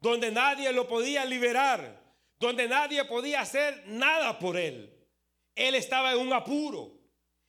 donde 0.00 0.30
nadie 0.30 0.72
lo 0.72 0.86
podía 0.86 1.24
liberar, 1.24 2.00
donde 2.38 2.68
nadie 2.68 3.04
podía 3.04 3.40
hacer 3.40 3.84
nada 3.86 4.38
por 4.38 4.56
él. 4.56 4.92
Él 5.54 5.74
estaba 5.74 6.12
en 6.12 6.18
un 6.18 6.32
apuro. 6.32 6.98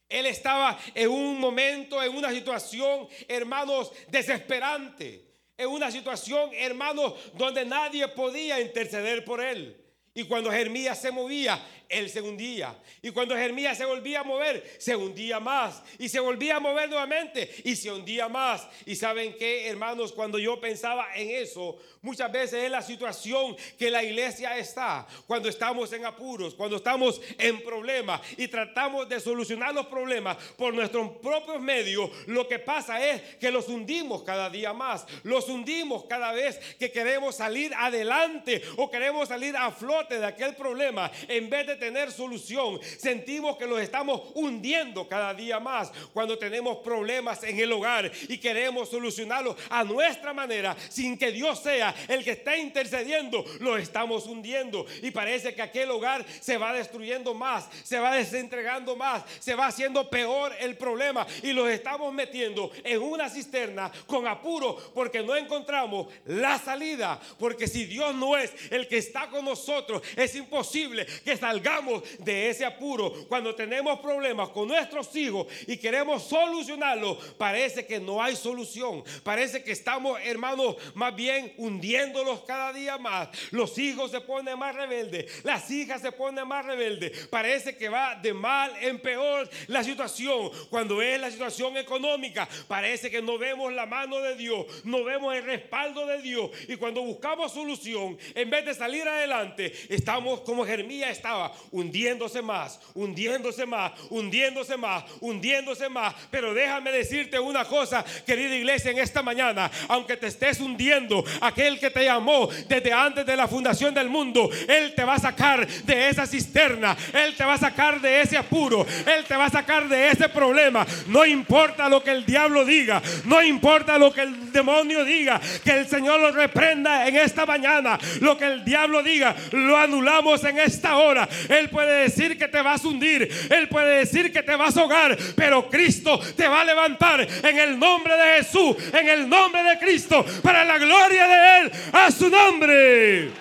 Él 0.10 0.26
estaba 0.26 0.78
en 0.94 1.10
un 1.10 1.40
momento, 1.40 2.02
en 2.02 2.16
una 2.16 2.32
situación, 2.32 3.08
hermanos, 3.28 3.92
desesperante. 4.10 5.32
En 5.58 5.70
una 5.70 5.92
situación, 5.92 6.52
hermanos, 6.54 7.14
donde 7.34 7.66
nadie 7.66 8.08
podía 8.10 8.60
interceder 8.60 9.24
por 9.24 9.42
él. 9.42 9.80
Y 10.14 10.26
cuando 10.26 10.52
Jeremías 10.52 11.02
se 11.02 11.12
movía, 11.12 11.60
él 11.94 12.10
se 12.10 12.22
hundía. 12.22 12.76
Y 13.02 13.12
cuando 13.12 13.36
Jeremías 13.36 13.78
se 13.78 13.86
volvía 13.86 14.22
a 14.22 14.24
mover, 14.24 14.64
se 14.78 14.96
hundía 14.96 15.40
más. 15.40 15.82
Y 16.00 16.10
se 16.10 16.20
volvía 16.20 16.58
a 16.58 16.60
mover 16.60 16.90
nuevamente 16.90 17.50
y 17.64 17.76
se 17.76 17.92
hundía 17.92 18.28
más. 18.28 18.68
Y 18.86 18.96
saben 18.96 19.36
qué, 19.38 19.68
hermanos, 19.68 20.12
cuando 20.12 20.40
yo 20.40 20.60
pensaba 20.60 21.08
en 21.16 21.30
eso, 21.30 21.78
muchas 22.02 22.32
veces 22.32 22.64
es 22.64 22.72
la 22.72 22.82
situación 22.82 23.56
que 23.78 23.90
la 23.90 24.04
iglesia 24.04 24.58
está. 24.58 25.08
Cuando 25.28 25.50
estamos 25.50 25.92
en 25.94 26.06
apuros, 26.06 26.56
cuando 26.56 26.78
estamos 26.78 27.22
en 27.38 27.64
problemas 27.64 28.22
y 28.38 28.48
tratamos 28.48 29.08
de 29.10 29.20
solucionar 29.20 29.74
los 29.74 29.88
problemas 29.88 30.38
por 30.58 30.74
nuestros 30.74 31.18
propios 31.18 31.62
medios, 31.62 32.10
lo 32.28 32.48
que 32.48 32.60
pasa 32.60 33.06
es 33.08 33.22
que 33.38 33.52
los 33.52 33.68
hundimos 33.68 34.24
cada 34.24 34.50
día 34.50 34.74
más. 34.74 35.06
Los 35.24 35.48
hundimos 35.50 36.06
cada 36.06 36.32
vez 36.32 36.58
que 36.80 36.92
queremos 36.92 37.36
salir 37.36 37.74
adelante 37.76 38.62
o 38.78 38.90
queremos 38.90 39.30
salir 39.30 39.56
a 39.56 39.72
flote 39.72 40.20
de 40.20 40.26
aquel 40.26 40.56
problema 40.56 41.12
en 41.28 41.50
vez 41.50 41.68
de 41.68 41.76
tener 41.84 42.14
solución. 42.14 42.80
Sentimos 42.98 43.58
que 43.58 43.68
los 43.68 43.82
estamos 43.82 44.22
hundiendo 44.36 45.06
cada 45.06 45.34
día 45.34 45.60
más 45.60 45.92
cuando 46.14 46.38
tenemos 46.38 46.78
problemas 46.78 47.44
en 47.44 47.60
el 47.60 47.74
hogar 47.74 48.10
y 48.30 48.38
queremos 48.38 48.88
solucionarlos 48.88 49.58
a 49.70 49.84
nuestra 49.84 50.32
manera 50.32 50.78
sin 50.88 51.18
que 51.18 51.34
Dios 51.34 51.62
sea 51.62 51.94
el 52.08 52.24
que 52.24 52.32
está 52.32 52.56
intercediendo. 52.56 53.44
Lo 53.60 53.76
estamos 53.78 54.28
hundiendo 54.28 54.86
y 55.02 55.12
parece 55.12 55.54
que 55.54 55.62
aquel 55.62 55.92
hogar 55.92 56.26
se 56.40 56.56
va 56.56 56.72
destruyendo 56.72 57.34
más, 57.34 57.68
se 57.84 58.00
va 58.00 58.16
desentregando 58.16 58.96
más, 58.96 59.24
se 59.42 59.54
va 59.54 59.68
haciendo 59.68 60.10
peor 60.10 60.54
el 60.62 60.78
problema 60.78 61.28
y 61.42 61.52
los 61.52 61.68
estamos 61.70 62.14
metiendo 62.14 62.72
en 62.86 63.02
una 63.02 63.30
cisterna 63.30 63.92
con 64.08 64.26
apuro 64.26 64.78
porque 64.94 65.22
no 65.22 65.36
encontramos 65.36 66.08
la 66.28 66.58
salida. 66.60 67.20
Porque 67.38 67.68
si 67.68 67.84
Dios 67.84 68.16
no 68.16 68.38
es 68.38 68.54
el 68.72 68.88
que 68.88 69.00
está 69.00 69.28
con 69.28 69.44
nosotros, 69.44 70.02
es 70.16 70.34
imposible 70.36 71.06
que 71.26 71.36
salgamos 71.36 71.73
de 72.20 72.50
ese 72.50 72.66
apuro, 72.66 73.12
cuando 73.28 73.56
tenemos 73.56 74.00
problemas 74.00 74.50
con 74.50 74.68
nuestros 74.68 75.16
hijos 75.16 75.48
y 75.68 75.78
queremos 75.78 76.24
solucionarlo, 76.24 77.18
parece 77.38 77.86
que 77.86 78.00
no 78.00 78.22
hay 78.22 78.36
solución. 78.36 79.04
Parece 79.24 79.64
que 79.64 79.72
estamos, 79.72 80.20
hermanos, 80.24 80.76
más 80.94 81.16
bien 81.16 81.54
hundiéndolos 81.58 82.42
cada 82.42 82.72
día 82.74 82.98
más. 82.98 83.30
Los 83.52 83.78
hijos 83.78 84.12
se 84.12 84.22
ponen 84.22 84.58
más 84.60 84.76
rebeldes, 84.76 85.44
las 85.44 85.70
hijas 85.72 86.02
se 86.02 86.12
ponen 86.12 86.48
más 86.48 86.66
rebeldes. 86.66 87.28
Parece 87.28 87.76
que 87.76 87.90
va 87.90 88.16
de 88.16 88.34
mal 88.34 88.72
en 88.82 89.00
peor 89.00 89.50
la 89.68 89.84
situación. 89.84 90.52
Cuando 90.70 91.02
es 91.02 91.20
la 91.20 91.32
situación 91.32 91.78
económica, 91.78 92.48
parece 92.68 93.10
que 93.10 93.22
no 93.22 93.38
vemos 93.38 93.74
la 93.74 93.86
mano 93.86 94.20
de 94.20 94.36
Dios, 94.36 94.66
no 94.84 95.04
vemos 95.04 95.36
el 95.36 95.44
respaldo 95.44 96.06
de 96.06 96.22
Dios. 96.22 96.52
Y 96.68 96.76
cuando 96.76 97.02
buscamos 97.02 97.54
solución, 97.54 98.18
en 98.36 98.50
vez 98.50 98.66
de 98.66 98.74
salir 98.74 99.08
adelante, 99.08 99.74
estamos 99.90 100.42
como 100.42 100.66
Jeremías 100.66 101.12
estaba, 101.12 101.53
hundiéndose 101.72 102.42
más, 102.42 102.80
hundiéndose 102.94 103.66
más, 103.66 103.92
hundiéndose 104.10 104.78
más, 104.78 105.04
hundiéndose 105.22 105.90
más. 105.90 106.14
Pero 106.32 106.54
déjame 106.54 106.92
decirte 106.92 107.40
una 107.40 107.66
cosa, 107.66 108.04
querida 108.26 108.56
iglesia, 108.56 108.92
en 108.92 109.00
esta 109.00 109.22
mañana, 109.22 109.70
aunque 109.88 110.18
te 110.18 110.28
estés 110.28 110.60
hundiendo, 110.60 111.24
aquel 111.42 111.80
que 111.80 111.90
te 111.90 112.06
llamó 112.06 112.50
desde 112.68 112.94
antes 112.94 113.26
de 113.26 113.36
la 113.36 113.48
fundación 113.48 113.94
del 113.94 114.10
mundo, 114.10 114.50
Él 114.68 114.94
te 114.96 115.04
va 115.04 115.16
a 115.16 115.20
sacar 115.20 115.68
de 115.68 116.10
esa 116.10 116.26
cisterna, 116.26 116.96
Él 117.14 117.36
te 117.36 117.44
va 117.44 117.54
a 117.54 117.58
sacar 117.58 118.02
de 118.02 118.22
ese 118.22 118.38
apuro, 118.38 118.86
Él 119.06 119.26
te 119.28 119.36
va 119.36 119.46
a 119.46 119.50
sacar 119.50 119.88
de 119.88 120.10
ese 120.10 120.30
problema. 120.30 120.86
No 121.08 121.26
importa 121.26 121.90
lo 121.90 122.04
que 122.04 122.12
el 122.12 122.26
diablo 122.26 122.66
diga, 122.66 123.02
no 123.26 123.42
importa 123.42 123.98
lo 123.98 124.14
que 124.14 124.22
el 124.22 124.52
demonio 124.52 125.04
diga, 125.04 125.40
que 125.64 125.72
el 125.72 125.88
Señor 125.88 126.20
lo 126.20 126.32
reprenda 126.32 127.08
en 127.08 127.16
esta 127.16 127.46
mañana, 127.46 127.98
lo 128.22 128.38
que 128.38 128.46
el 128.46 128.64
diablo 128.64 129.04
diga, 129.04 129.36
lo 129.52 129.78
anulamos 129.78 130.44
en 130.44 130.60
esta 130.60 130.98
hora. 130.98 131.28
Él 131.50 131.70
puede 131.70 132.04
decir 132.04 132.38
que 132.38 132.48
te 132.48 132.62
vas 132.62 132.84
a 132.84 132.88
hundir. 132.88 133.30
Él 133.50 133.70
puede 133.70 134.00
decir 134.00 134.32
que 134.32 134.44
te 134.44 134.56
vas 134.56 134.78
a 134.78 134.82
ahogar. 134.82 135.18
Pero 135.36 135.70
Cristo 135.70 136.20
te 136.36 136.48
va 136.48 136.62
a 136.62 136.66
levantar 136.66 137.22
en 137.22 137.60
el 137.60 137.78
nombre 137.78 138.16
de 138.16 138.38
Jesús. 138.38 138.76
En 138.94 139.10
el 139.10 139.28
nombre 139.28 139.64
de 139.64 139.80
Cristo. 139.80 140.26
Para 140.42 140.64
la 140.64 140.78
gloria 140.78 141.28
de 141.28 141.60
Él. 141.60 141.72
A 141.94 142.12
su 142.12 142.30
nombre. 142.30 143.32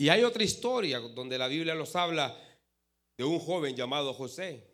Y 0.00 0.08
hay 0.10 0.22
otra 0.22 0.44
historia 0.44 1.00
donde 1.00 1.36
la 1.36 1.48
Biblia 1.48 1.74
nos 1.74 1.96
habla 1.96 2.40
de 3.16 3.24
un 3.24 3.40
joven 3.40 3.74
llamado 3.74 4.14
José, 4.14 4.64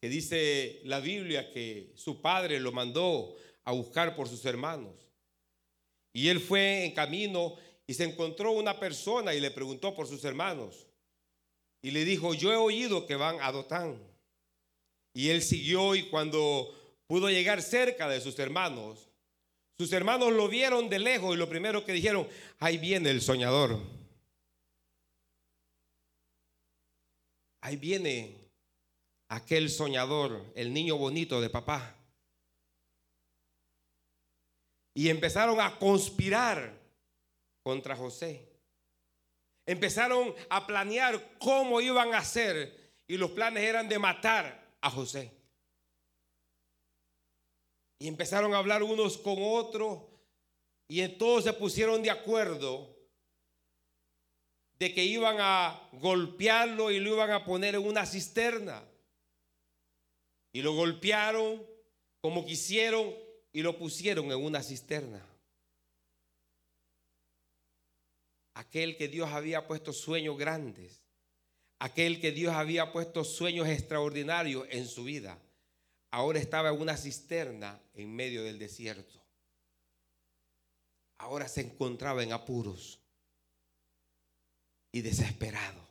que 0.00 0.08
dice 0.08 0.80
la 0.84 1.00
Biblia 1.00 1.50
que 1.50 1.92
su 1.96 2.22
padre 2.22 2.60
lo 2.60 2.70
mandó 2.70 3.34
a 3.64 3.72
buscar 3.72 4.14
por 4.14 4.28
sus 4.28 4.44
hermanos. 4.44 4.94
Y 6.14 6.28
él 6.28 6.40
fue 6.40 6.84
en 6.84 6.92
camino 6.92 7.56
y 7.86 7.92
se 7.92 8.04
encontró 8.04 8.52
una 8.52 8.78
persona 8.78 9.34
y 9.34 9.40
le 9.40 9.50
preguntó 9.50 9.94
por 9.94 10.06
sus 10.06 10.24
hermanos. 10.24 10.86
Y 11.82 11.90
le 11.90 12.04
dijo, 12.04 12.32
yo 12.32 12.52
he 12.52 12.56
oído 12.56 13.06
que 13.06 13.16
van 13.16 13.36
a 13.42 13.52
Dotán. 13.52 14.00
Y 15.12 15.28
él 15.28 15.42
siguió 15.42 15.94
y 15.94 16.08
cuando 16.08 16.72
pudo 17.06 17.28
llegar 17.28 17.60
cerca 17.60 18.08
de 18.08 18.20
sus 18.20 18.38
hermanos, 18.38 19.08
sus 19.76 19.92
hermanos 19.92 20.32
lo 20.32 20.48
vieron 20.48 20.88
de 20.88 21.00
lejos 21.00 21.34
y 21.34 21.38
lo 21.38 21.48
primero 21.48 21.84
que 21.84 21.92
dijeron, 21.92 22.28
ahí 22.60 22.78
viene 22.78 23.10
el 23.10 23.20
soñador. 23.20 23.80
Ahí 27.60 27.76
viene 27.76 28.36
aquel 29.28 29.68
soñador, 29.68 30.44
el 30.54 30.72
niño 30.72 30.96
bonito 30.96 31.40
de 31.40 31.50
papá. 31.50 31.96
Y 34.94 35.08
empezaron 35.08 35.60
a 35.60 35.76
conspirar 35.78 36.72
contra 37.62 37.96
José. 37.96 38.48
Empezaron 39.66 40.34
a 40.48 40.66
planear 40.66 41.36
cómo 41.38 41.80
iban 41.80 42.14
a 42.14 42.18
hacer 42.18 42.94
y 43.06 43.16
los 43.16 43.32
planes 43.32 43.64
eran 43.64 43.88
de 43.88 43.98
matar 43.98 44.76
a 44.80 44.90
José. 44.90 45.32
Y 47.98 48.08
empezaron 48.08 48.54
a 48.54 48.58
hablar 48.58 48.82
unos 48.82 49.18
con 49.18 49.36
otros 49.38 50.02
y 50.88 51.00
entonces 51.00 51.52
se 51.52 51.58
pusieron 51.58 52.02
de 52.02 52.10
acuerdo 52.10 52.94
de 54.78 54.92
que 54.92 55.04
iban 55.04 55.36
a 55.40 55.88
golpearlo 55.92 56.90
y 56.90 57.00
lo 57.00 57.14
iban 57.14 57.30
a 57.30 57.44
poner 57.44 57.76
en 57.76 57.86
una 57.86 58.04
cisterna. 58.04 58.84
Y 60.52 60.62
lo 60.62 60.74
golpearon 60.74 61.64
como 62.20 62.44
quisieron 62.44 63.14
y 63.54 63.62
lo 63.62 63.78
pusieron 63.78 64.26
en 64.32 64.44
una 64.44 64.62
cisterna. 64.62 65.24
Aquel 68.54 68.96
que 68.96 69.06
Dios 69.06 69.30
había 69.30 69.66
puesto 69.68 69.92
sueños 69.92 70.36
grandes, 70.36 71.00
aquel 71.78 72.20
que 72.20 72.32
Dios 72.32 72.52
había 72.52 72.92
puesto 72.92 73.22
sueños 73.22 73.68
extraordinarios 73.68 74.66
en 74.70 74.88
su 74.88 75.04
vida, 75.04 75.38
ahora 76.10 76.40
estaba 76.40 76.70
en 76.70 76.80
una 76.80 76.96
cisterna 76.96 77.80
en 77.94 78.14
medio 78.14 78.42
del 78.42 78.58
desierto. 78.58 79.22
Ahora 81.18 81.46
se 81.46 81.60
encontraba 81.60 82.24
en 82.24 82.32
apuros 82.32 82.98
y 84.90 85.00
desesperado. 85.00 85.88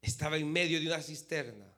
Estaba 0.00 0.36
en 0.36 0.52
medio 0.52 0.78
de 0.78 0.86
una 0.86 1.02
cisterna. 1.02 1.73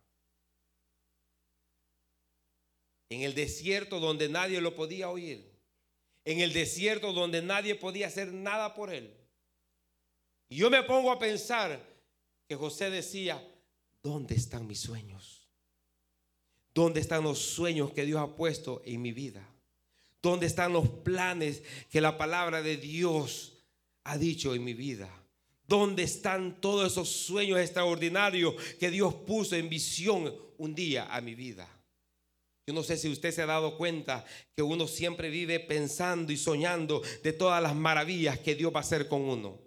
En 3.09 3.23
el 3.23 3.35
desierto 3.35 4.01
donde 4.01 4.29
nadie 4.29 4.61
lo 4.61 4.75
podía 4.75 5.11
oír. 5.11 5.45
En 6.25 6.41
el 6.41 6.53
desierto 6.53 7.13
donde 7.13 7.41
nadie 7.43 7.75
podía 7.75 8.09
hacer 8.09 8.33
nada 8.33 8.75
por 8.75 8.93
él. 8.93 9.15
Y 10.49 10.57
yo 10.57 10.71
me 10.71 10.83
pongo 10.83 11.11
a 11.11 11.19
pensar 11.19 11.81
que 12.49 12.57
José 12.57 12.91
decía, 12.91 13.43
¿dónde 14.03 14.35
están 14.35 14.67
mis 14.67 14.81
sueños? 14.81 15.49
¿Dónde 16.75 17.01
están 17.01 17.25
los 17.25 17.39
sueños 17.39 17.93
que 17.93 18.05
Dios 18.05 18.21
ha 18.21 18.37
puesto 18.37 18.83
en 18.85 19.03
mi 19.03 19.13
vida? 19.13 19.49
¿Dónde 20.23 20.47
están 20.47 20.73
los 20.73 20.89
planes 20.89 21.63
que 21.91 22.01
la 22.01 22.19
palabra 22.19 22.63
de 22.63 22.77
Dios 22.77 23.65
ha 24.05 24.19
dicho 24.19 24.55
en 24.55 24.65
mi 24.65 24.75
vida? 24.75 25.09
¿Dónde 25.67 26.05
están 26.05 26.61
todos 26.61 26.93
esos 26.93 27.09
sueños 27.09 27.59
extraordinarios 27.59 28.55
que 28.79 28.91
Dios 28.91 29.15
puso 29.15 29.57
en 29.57 29.69
visión 29.69 30.33
un 30.59 30.75
día 30.75 31.13
a 31.15 31.21
mi 31.21 31.35
vida? 31.35 31.69
Yo 32.69 32.75
no 32.75 32.83
sé 32.83 32.97
si 32.97 33.09
usted 33.09 33.31
se 33.31 33.43
ha 33.43 33.47
dado 33.47 33.77
cuenta 33.77 34.25
que 34.57 34.63
uno 34.63 34.89
siempre 34.89 35.31
vive 35.31 35.61
pensando 35.61 36.33
y 36.33 36.37
soñando 36.37 37.01
de 37.23 37.33
todas 37.33 37.63
las 37.63 37.77
maravillas 37.77 38.41
que 38.41 38.57
Dios 38.57 38.75
va 38.75 38.79
a 38.79 38.81
hacer 38.81 39.07
con 39.07 39.23
uno. 39.23 39.61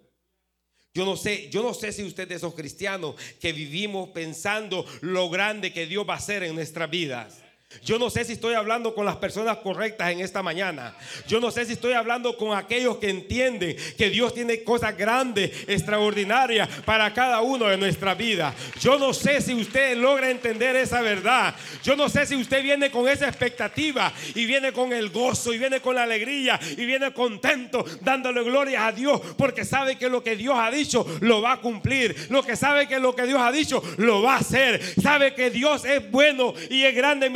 Yo 0.92 1.06
no 1.06 1.16
sé, 1.16 1.48
yo 1.48 1.62
no 1.62 1.72
sé 1.72 1.92
si 1.92 2.02
usted 2.02 2.24
es 2.24 2.28
de 2.28 2.34
esos 2.34 2.54
cristianos 2.54 3.14
que 3.40 3.54
vivimos 3.54 4.10
pensando 4.10 4.84
lo 5.00 5.30
grande 5.30 5.72
que 5.72 5.86
Dios 5.86 6.06
va 6.06 6.14
a 6.14 6.18
hacer 6.18 6.42
en 6.42 6.54
nuestras 6.54 6.90
vidas. 6.90 7.39
Yo 7.84 8.00
no 8.00 8.10
sé 8.10 8.24
si 8.24 8.32
estoy 8.32 8.54
hablando 8.54 8.96
con 8.96 9.06
las 9.06 9.16
personas 9.16 9.58
correctas 9.58 10.10
en 10.10 10.20
esta 10.20 10.42
mañana. 10.42 10.92
Yo 11.28 11.38
no 11.38 11.52
sé 11.52 11.64
si 11.64 11.74
estoy 11.74 11.92
hablando 11.92 12.36
con 12.36 12.56
aquellos 12.56 12.96
que 12.96 13.08
entienden 13.08 13.76
que 13.96 14.10
Dios 14.10 14.34
tiene 14.34 14.64
cosas 14.64 14.96
grandes, 14.96 15.52
extraordinarias 15.68 16.68
para 16.84 17.14
cada 17.14 17.40
uno 17.42 17.66
de 17.66 17.76
nuestra 17.76 18.14
vida. 18.14 18.52
Yo 18.80 18.98
no 18.98 19.14
sé 19.14 19.40
si 19.40 19.54
usted 19.54 19.96
logra 19.96 20.30
entender 20.30 20.74
esa 20.74 21.00
verdad. 21.00 21.54
Yo 21.84 21.94
no 21.94 22.08
sé 22.08 22.26
si 22.26 22.34
usted 22.34 22.60
viene 22.60 22.90
con 22.90 23.08
esa 23.08 23.28
expectativa 23.28 24.12
y 24.34 24.46
viene 24.46 24.72
con 24.72 24.92
el 24.92 25.10
gozo 25.10 25.54
y 25.54 25.58
viene 25.58 25.80
con 25.80 25.94
la 25.94 26.02
alegría 26.02 26.58
y 26.76 26.84
viene 26.84 27.12
contento 27.12 27.84
dándole 28.00 28.42
gloria 28.42 28.88
a 28.88 28.92
Dios 28.92 29.20
porque 29.38 29.64
sabe 29.64 29.96
que 29.96 30.08
lo 30.08 30.24
que 30.24 30.34
Dios 30.34 30.56
ha 30.58 30.72
dicho 30.72 31.06
lo 31.20 31.40
va 31.40 31.52
a 31.52 31.60
cumplir. 31.60 32.16
Lo 32.30 32.42
que 32.42 32.56
sabe 32.56 32.88
que 32.88 32.98
lo 32.98 33.14
que 33.14 33.26
Dios 33.26 33.40
ha 33.40 33.52
dicho 33.52 33.80
lo 33.98 34.22
va 34.22 34.34
a 34.34 34.38
hacer. 34.38 34.82
Sabe 35.00 35.34
que 35.34 35.50
Dios 35.50 35.84
es 35.84 36.10
bueno 36.10 36.52
y 36.68 36.82
es 36.82 36.96
grande 36.96 37.26
en 37.26 37.32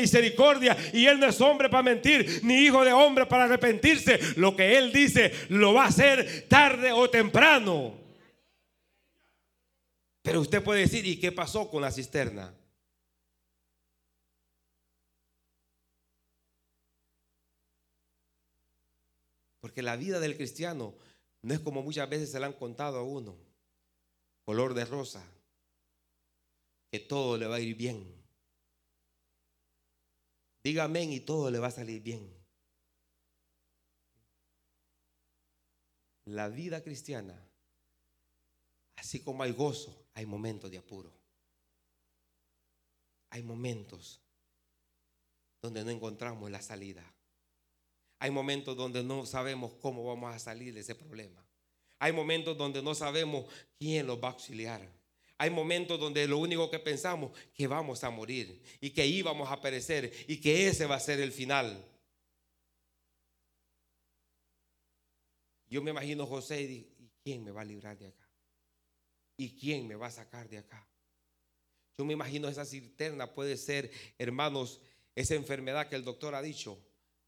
y 0.92 1.06
Él 1.06 1.20
no 1.20 1.26
es 1.26 1.40
hombre 1.40 1.68
para 1.68 1.82
mentir, 1.82 2.40
ni 2.42 2.64
hijo 2.64 2.84
de 2.84 2.92
hombre 2.92 3.26
para 3.26 3.44
arrepentirse. 3.44 4.18
Lo 4.36 4.56
que 4.56 4.78
Él 4.78 4.92
dice 4.92 5.32
lo 5.48 5.74
va 5.74 5.84
a 5.84 5.88
hacer 5.88 6.46
tarde 6.48 6.92
o 6.92 7.10
temprano. 7.10 7.98
Pero 10.22 10.40
usted 10.40 10.62
puede 10.62 10.80
decir, 10.80 11.04
¿y 11.04 11.20
qué 11.20 11.32
pasó 11.32 11.68
con 11.68 11.82
la 11.82 11.90
cisterna? 11.90 12.54
Porque 19.60 19.82
la 19.82 19.96
vida 19.96 20.20
del 20.20 20.36
cristiano 20.36 20.94
no 21.42 21.52
es 21.52 21.60
como 21.60 21.82
muchas 21.82 22.08
veces 22.08 22.30
se 22.30 22.40
le 22.40 22.46
han 22.46 22.54
contado 22.54 22.98
a 22.98 23.02
uno, 23.02 23.36
color 24.44 24.72
de 24.72 24.86
rosa, 24.86 25.22
que 26.90 27.00
todo 27.00 27.36
le 27.36 27.46
va 27.46 27.56
a 27.56 27.60
ir 27.60 27.74
bien. 27.74 28.23
Diga 30.64 30.84
amén 30.84 31.12
y 31.12 31.20
todo 31.20 31.50
le 31.50 31.58
va 31.58 31.66
a 31.66 31.70
salir 31.70 32.02
bien. 32.02 32.26
La 36.24 36.48
vida 36.48 36.82
cristiana, 36.82 37.38
así 38.96 39.22
como 39.22 39.42
hay 39.42 39.52
gozo, 39.52 40.06
hay 40.14 40.24
momentos 40.24 40.70
de 40.70 40.78
apuro. 40.78 41.12
Hay 43.28 43.42
momentos 43.42 44.22
donde 45.60 45.84
no 45.84 45.90
encontramos 45.90 46.50
la 46.50 46.62
salida. 46.62 47.04
Hay 48.20 48.30
momentos 48.30 48.74
donde 48.74 49.04
no 49.04 49.26
sabemos 49.26 49.74
cómo 49.74 50.02
vamos 50.06 50.34
a 50.34 50.38
salir 50.38 50.72
de 50.72 50.80
ese 50.80 50.94
problema. 50.94 51.44
Hay 51.98 52.12
momentos 52.12 52.56
donde 52.56 52.82
no 52.82 52.94
sabemos 52.94 53.52
quién 53.78 54.06
nos 54.06 54.22
va 54.22 54.28
a 54.28 54.32
auxiliar. 54.32 54.93
Hay 55.38 55.50
momentos 55.50 55.98
donde 55.98 56.26
lo 56.28 56.38
único 56.38 56.70
que 56.70 56.78
pensamos 56.78 57.32
que 57.52 57.66
vamos 57.66 58.04
a 58.04 58.10
morir 58.10 58.62
y 58.80 58.90
que 58.90 59.06
íbamos 59.06 59.50
a 59.50 59.60
perecer 59.60 60.12
y 60.28 60.40
que 60.40 60.68
ese 60.68 60.86
va 60.86 60.96
a 60.96 61.00
ser 61.00 61.20
el 61.20 61.32
final. 61.32 61.84
Yo 65.66 65.82
me 65.82 65.90
imagino 65.90 66.26
José 66.26 66.62
y 66.62 66.66
digo, 66.66 66.88
¿y 66.98 67.10
quién 67.22 67.42
me 67.42 67.50
va 67.50 67.62
a 67.62 67.64
librar 67.64 67.98
de 67.98 68.06
acá? 68.06 68.28
¿Y 69.36 69.58
quién 69.58 69.88
me 69.88 69.96
va 69.96 70.06
a 70.06 70.12
sacar 70.12 70.48
de 70.48 70.58
acá? 70.58 70.86
Yo 71.98 72.04
me 72.04 72.12
imagino 72.12 72.48
esa 72.48 72.64
cisterna 72.64 73.34
puede 73.34 73.56
ser, 73.56 73.90
hermanos, 74.18 74.80
esa 75.16 75.34
enfermedad 75.34 75.88
que 75.88 75.96
el 75.96 76.04
doctor 76.04 76.34
ha 76.34 76.42
dicho 76.42 76.78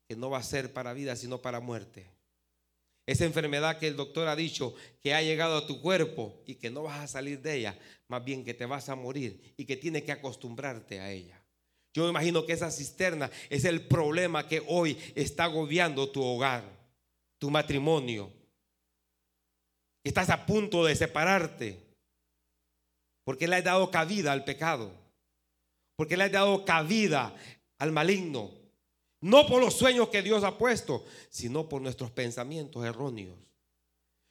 que 0.09 0.17
no 0.17 0.31
va 0.31 0.39
a 0.39 0.43
ser 0.43 0.73
para 0.73 0.93
vida, 0.93 1.17
sino 1.17 1.43
para 1.43 1.61
muerte. 1.61 2.16
Esa 3.07 3.25
enfermedad 3.25 3.79
que 3.79 3.87
el 3.87 3.97
doctor 3.97 4.27
ha 4.27 4.35
dicho 4.35 4.75
que 5.01 5.15
ha 5.15 5.23
llegado 5.23 5.57
a 5.57 5.67
tu 5.67 5.81
cuerpo 5.81 6.43
y 6.45 6.57
que 6.57 6.71
no 6.71 6.83
vas 6.83 7.01
a 7.01 7.07
salir 7.07 7.41
de 7.41 7.55
ella, 7.55 7.79
más 8.09 8.25
bien 8.25 8.45
que 8.45 8.53
te 8.53 8.67
vas 8.67 8.89
a 8.89 8.97
morir 8.97 9.55
y 9.57 9.65
que 9.65 9.77
tienes 9.77 10.03
que 10.03 10.13
acostumbrarte 10.13 10.99
a 10.99 11.13
ella. 11.13 11.41
Yo 11.95 12.03
me 12.03 12.11
imagino 12.11 12.45
que 12.45 12.53
esa 12.53 12.71
cisterna 12.71 13.31
es 13.49 13.65
el 13.65 13.87
problema 13.87 14.49
que 14.49 14.63
hoy 14.67 14.99
está 15.15 15.45
agobiando 15.45 16.11
tu 16.11 16.23
hogar, 16.23 16.65
tu 17.39 17.49
matrimonio. 17.49 18.31
Estás 20.05 20.29
a 20.29 20.45
punto 20.45 20.85
de 20.85 20.95
separarte 20.95 21.79
porque 23.25 23.47
le 23.47 23.57
has 23.57 23.65
dado 23.65 23.91
cabida 23.91 24.33
al 24.33 24.45
pecado, 24.45 24.93
porque 25.97 26.17
le 26.17 26.25
has 26.25 26.33
dado 26.33 26.65
cabida 26.65 27.35
al 27.79 27.93
maligno, 27.93 28.51
no 29.21 29.47
por 29.47 29.61
los 29.61 29.75
sueños 29.75 30.09
que 30.09 30.23
Dios 30.23 30.45
ha 30.45 30.59
puesto, 30.59 31.05
sino 31.31 31.69
por 31.69 31.83
nuestros 31.83 32.11
pensamientos 32.11 32.85
erróneos. 32.85 33.39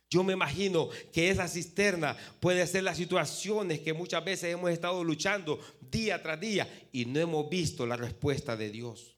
Yo 0.09 0.23
me 0.23 0.33
imagino 0.33 0.89
que 1.11 1.29
esa 1.29 1.47
cisterna 1.47 2.15
puede 2.39 2.65
ser 2.67 2.83
las 2.83 2.97
situaciones 2.97 3.79
que 3.79 3.93
muchas 3.93 4.23
veces 4.23 4.53
hemos 4.53 4.69
estado 4.69 5.03
luchando 5.03 5.59
día 5.81 6.21
tras 6.21 6.39
día 6.39 6.87
y 6.91 7.05
no 7.05 7.19
hemos 7.19 7.49
visto 7.49 7.85
la 7.85 7.97
respuesta 7.97 8.55
de 8.55 8.69
Dios. 8.69 9.14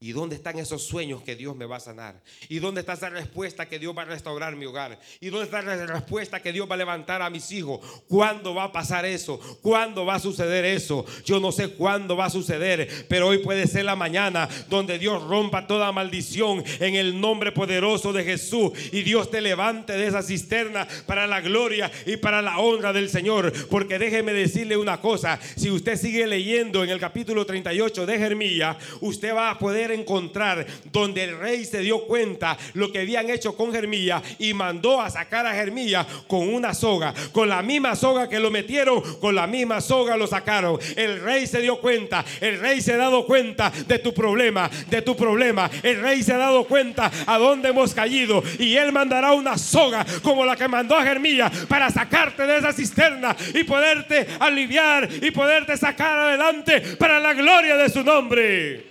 ¿Y 0.00 0.12
dónde 0.12 0.36
están 0.36 0.56
esos 0.60 0.84
sueños 0.84 1.22
que 1.22 1.34
Dios 1.34 1.56
me 1.56 1.66
va 1.66 1.78
a 1.78 1.80
sanar? 1.80 2.22
¿Y 2.48 2.60
dónde 2.60 2.82
está 2.82 2.92
esa 2.92 3.10
respuesta 3.10 3.66
que 3.68 3.80
Dios 3.80 3.98
va 3.98 4.02
a 4.02 4.04
restaurar 4.04 4.54
mi 4.54 4.64
hogar? 4.64 4.96
¿Y 5.18 5.28
dónde 5.28 5.46
está 5.46 5.60
la 5.60 5.86
respuesta 5.86 6.40
que 6.40 6.52
Dios 6.52 6.70
va 6.70 6.76
a 6.76 6.78
levantar 6.78 7.20
a 7.20 7.30
mis 7.30 7.50
hijos? 7.50 7.80
¿Cuándo 8.06 8.54
va 8.54 8.64
a 8.64 8.72
pasar 8.72 9.04
eso? 9.04 9.40
¿Cuándo 9.60 10.06
va 10.06 10.14
a 10.14 10.20
suceder 10.20 10.64
eso? 10.64 11.04
Yo 11.24 11.40
no 11.40 11.50
sé 11.50 11.70
cuándo 11.70 12.16
va 12.16 12.26
a 12.26 12.30
suceder, 12.30 13.06
pero 13.08 13.26
hoy 13.26 13.38
puede 13.38 13.66
ser 13.66 13.86
la 13.86 13.96
mañana 13.96 14.48
donde 14.68 15.00
Dios 15.00 15.20
rompa 15.24 15.66
toda 15.66 15.90
maldición 15.90 16.62
en 16.78 16.94
el 16.94 17.20
nombre 17.20 17.50
poderoso 17.50 18.12
de 18.12 18.22
Jesús 18.22 18.70
y 18.92 19.02
Dios 19.02 19.32
te 19.32 19.40
levante 19.40 19.94
de 19.94 20.06
esa 20.06 20.22
cisterna 20.22 20.86
para 21.06 21.26
la 21.26 21.40
gloria 21.40 21.90
y 22.06 22.18
para 22.18 22.40
la 22.40 22.58
honra 22.58 22.92
del 22.92 23.10
Señor. 23.10 23.52
Porque 23.68 23.98
déjeme 23.98 24.32
decirle 24.32 24.76
una 24.76 25.00
cosa, 25.00 25.40
si 25.56 25.72
usted 25.72 25.96
sigue 25.96 26.24
leyendo 26.28 26.84
en 26.84 26.90
el 26.90 27.00
capítulo 27.00 27.44
38 27.44 28.06
de 28.06 28.16
Jeremías, 28.16 28.76
usted 29.00 29.34
va 29.34 29.50
a 29.50 29.58
poder 29.58 29.87
encontrar 29.90 30.66
donde 30.92 31.24
el 31.24 31.38
rey 31.38 31.64
se 31.64 31.80
dio 31.80 32.06
cuenta 32.06 32.56
lo 32.74 32.92
que 32.92 33.00
habían 33.00 33.30
hecho 33.30 33.56
con 33.56 33.72
Jeremías 33.72 34.22
y 34.38 34.54
mandó 34.54 35.00
a 35.00 35.10
sacar 35.10 35.46
a 35.46 35.54
Jeremías 35.54 36.06
con 36.26 36.52
una 36.52 36.74
soga, 36.74 37.14
con 37.32 37.48
la 37.48 37.62
misma 37.62 37.96
soga 37.96 38.28
que 38.28 38.40
lo 38.40 38.50
metieron, 38.50 39.02
con 39.20 39.34
la 39.34 39.46
misma 39.46 39.80
soga 39.80 40.16
lo 40.16 40.26
sacaron. 40.26 40.78
El 40.96 41.20
rey 41.20 41.46
se 41.46 41.60
dio 41.60 41.80
cuenta, 41.80 42.24
el 42.40 42.60
rey 42.60 42.80
se 42.80 42.94
ha 42.94 42.96
dado 42.96 43.26
cuenta 43.26 43.72
de 43.86 43.98
tu 43.98 44.12
problema, 44.14 44.70
de 44.88 45.02
tu 45.02 45.16
problema. 45.16 45.70
El 45.82 46.00
rey 46.00 46.22
se 46.22 46.32
ha 46.32 46.38
dado 46.38 46.64
cuenta 46.64 47.10
a 47.26 47.38
dónde 47.38 47.68
hemos 47.70 47.94
caído 47.94 48.42
y 48.58 48.76
él 48.76 48.92
mandará 48.92 49.32
una 49.32 49.58
soga 49.58 50.04
como 50.22 50.44
la 50.44 50.56
que 50.56 50.68
mandó 50.68 50.96
a 50.96 51.04
Jeremías 51.04 51.52
para 51.68 51.90
sacarte 51.90 52.46
de 52.46 52.58
esa 52.58 52.72
cisterna 52.72 53.36
y 53.54 53.64
poderte 53.64 54.26
aliviar 54.40 55.08
y 55.22 55.30
poderte 55.30 55.76
sacar 55.76 56.18
adelante 56.18 56.80
para 56.98 57.18
la 57.18 57.34
gloria 57.34 57.76
de 57.76 57.88
su 57.88 58.02
nombre. 58.02 58.87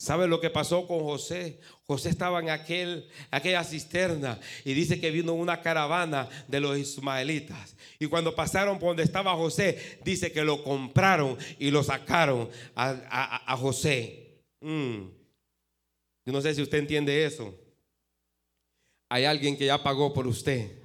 ¿Sabe 0.00 0.26
lo 0.26 0.40
que 0.40 0.48
pasó 0.48 0.86
con 0.86 1.00
José? 1.00 1.60
José 1.84 2.08
estaba 2.08 2.40
en 2.40 2.48
aquel, 2.48 3.06
aquella 3.30 3.62
cisterna 3.62 4.40
y 4.64 4.72
dice 4.72 4.98
que 4.98 5.10
vino 5.10 5.34
una 5.34 5.60
caravana 5.60 6.26
de 6.48 6.58
los 6.58 6.78
ismaelitas. 6.78 7.76
Y 7.98 8.06
cuando 8.06 8.34
pasaron 8.34 8.78
por 8.78 8.88
donde 8.88 9.02
estaba 9.02 9.36
José, 9.36 9.98
dice 10.02 10.32
que 10.32 10.42
lo 10.42 10.64
compraron 10.64 11.36
y 11.58 11.70
lo 11.70 11.82
sacaron 11.82 12.48
a, 12.74 13.54
José. 13.58 14.40
Mm. 14.62 15.02
Yo 16.24 16.32
no 16.32 16.40
sé 16.40 16.54
si 16.54 16.62
usted 16.62 16.78
entiende 16.78 17.26
eso. 17.26 17.54
Hay 19.10 19.26
alguien 19.26 19.54
que 19.54 19.66
ya 19.66 19.82
pagó 19.82 20.14
por 20.14 20.26
usted. 20.26 20.79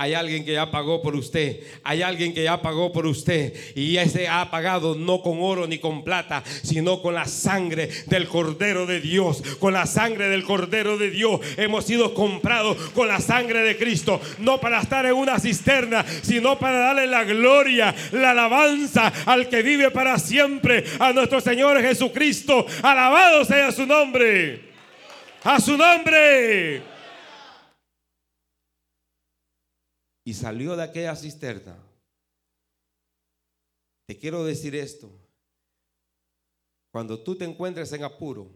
Hay 0.00 0.14
alguien 0.14 0.44
que 0.44 0.52
ya 0.52 0.70
pagó 0.70 1.02
por 1.02 1.16
usted. 1.16 1.58
Hay 1.82 2.02
alguien 2.02 2.32
que 2.32 2.44
ya 2.44 2.62
pagó 2.62 2.92
por 2.92 3.04
usted. 3.04 3.52
Y 3.74 3.96
ese 3.96 4.28
ha 4.28 4.48
pagado 4.48 4.94
no 4.94 5.22
con 5.22 5.42
oro 5.42 5.66
ni 5.66 5.80
con 5.80 6.04
plata, 6.04 6.44
sino 6.62 7.02
con 7.02 7.14
la 7.14 7.24
sangre 7.24 7.88
del 8.06 8.28
Cordero 8.28 8.86
de 8.86 9.00
Dios. 9.00 9.42
Con 9.58 9.72
la 9.72 9.86
sangre 9.86 10.28
del 10.28 10.44
Cordero 10.44 10.98
de 10.98 11.10
Dios 11.10 11.40
hemos 11.56 11.84
sido 11.84 12.14
comprados 12.14 12.76
con 12.94 13.08
la 13.08 13.18
sangre 13.18 13.62
de 13.62 13.76
Cristo. 13.76 14.20
No 14.38 14.60
para 14.60 14.80
estar 14.80 15.04
en 15.04 15.14
una 15.14 15.40
cisterna, 15.40 16.04
sino 16.22 16.60
para 16.60 16.78
darle 16.78 17.08
la 17.08 17.24
gloria, 17.24 17.92
la 18.12 18.30
alabanza 18.30 19.12
al 19.26 19.48
que 19.48 19.62
vive 19.62 19.90
para 19.90 20.16
siempre, 20.20 20.84
a 21.00 21.12
nuestro 21.12 21.40
Señor 21.40 21.82
Jesucristo. 21.82 22.64
Alabado 22.82 23.44
sea 23.44 23.72
su 23.72 23.84
nombre. 23.84 24.60
A 25.42 25.58
su 25.58 25.76
nombre. 25.76 26.97
Y 30.28 30.34
salió 30.34 30.76
de 30.76 30.82
aquella 30.82 31.16
cisterna, 31.16 31.74
te 34.06 34.18
quiero 34.18 34.44
decir 34.44 34.74
esto. 34.74 35.10
Cuando 36.92 37.24
tú 37.24 37.34
te 37.34 37.46
encuentres 37.46 37.90
en 37.94 38.04
apuro, 38.04 38.50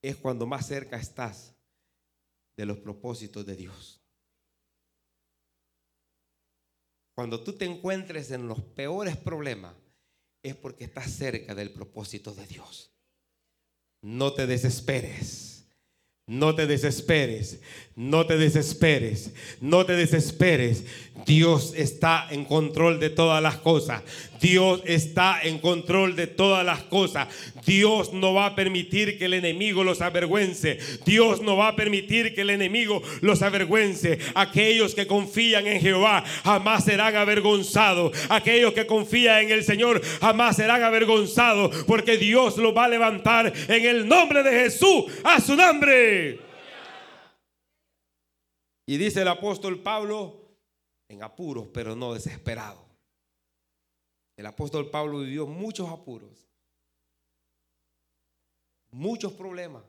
es 0.00 0.14
cuando 0.14 0.46
más 0.46 0.68
cerca 0.68 0.98
estás 0.98 1.52
de 2.56 2.64
los 2.64 2.78
propósitos 2.78 3.44
de 3.44 3.56
Dios. 3.56 4.00
Cuando 7.16 7.42
tú 7.42 7.54
te 7.54 7.64
encuentres 7.64 8.30
en 8.30 8.46
los 8.46 8.62
peores 8.62 9.16
problemas, 9.16 9.74
es 10.44 10.54
porque 10.54 10.84
estás 10.84 11.10
cerca 11.10 11.56
del 11.56 11.72
propósito 11.72 12.32
de 12.32 12.46
Dios. 12.46 12.92
No 14.02 14.32
te 14.32 14.46
desesperes. 14.46 15.57
No 16.28 16.54
te 16.54 16.66
desesperes, 16.66 17.58
no 17.96 18.26
te 18.26 18.36
desesperes, 18.36 19.32
no 19.62 19.86
te 19.86 19.96
desesperes. 19.96 20.84
Dios 21.26 21.72
está 21.74 22.28
en 22.30 22.44
control 22.44 23.00
de 23.00 23.08
todas 23.08 23.42
las 23.42 23.56
cosas. 23.56 24.02
Dios 24.40 24.82
está 24.84 25.40
en 25.42 25.58
control 25.58 26.16
de 26.16 26.26
todas 26.26 26.64
las 26.64 26.82
cosas. 26.84 27.28
Dios 27.66 28.12
no 28.12 28.34
va 28.34 28.46
a 28.46 28.54
permitir 28.54 29.18
que 29.18 29.24
el 29.24 29.34
enemigo 29.34 29.82
los 29.84 30.00
avergüence. 30.00 30.78
Dios 31.04 31.40
no 31.42 31.56
va 31.56 31.68
a 31.68 31.76
permitir 31.76 32.34
que 32.34 32.42
el 32.42 32.50
enemigo 32.50 33.02
los 33.20 33.42
avergüence. 33.42 34.18
Aquellos 34.34 34.94
que 34.94 35.06
confían 35.06 35.66
en 35.66 35.80
Jehová 35.80 36.24
jamás 36.44 36.84
serán 36.84 37.16
avergonzados. 37.16 38.16
Aquellos 38.28 38.74
que 38.74 38.86
confían 38.86 39.46
en 39.46 39.50
el 39.50 39.64
Señor 39.64 40.02
jamás 40.20 40.56
serán 40.56 40.82
avergonzados 40.82 41.84
porque 41.86 42.16
Dios 42.16 42.58
los 42.58 42.76
va 42.76 42.84
a 42.84 42.88
levantar 42.88 43.52
en 43.66 43.84
el 43.86 44.06
nombre 44.06 44.42
de 44.42 44.50
Jesús, 44.50 45.04
a 45.24 45.40
su 45.40 45.56
nombre. 45.56 46.17
Y 48.86 48.96
dice 48.96 49.22
el 49.22 49.28
apóstol 49.28 49.82
Pablo, 49.82 50.48
en 51.08 51.22
apuros, 51.22 51.68
pero 51.72 51.94
no 51.94 52.14
desesperado. 52.14 52.86
El 54.36 54.46
apóstol 54.46 54.88
Pablo 54.90 55.20
vivió 55.20 55.46
muchos 55.46 55.88
apuros, 55.88 56.48
muchos 58.90 59.32
problemas 59.32 59.82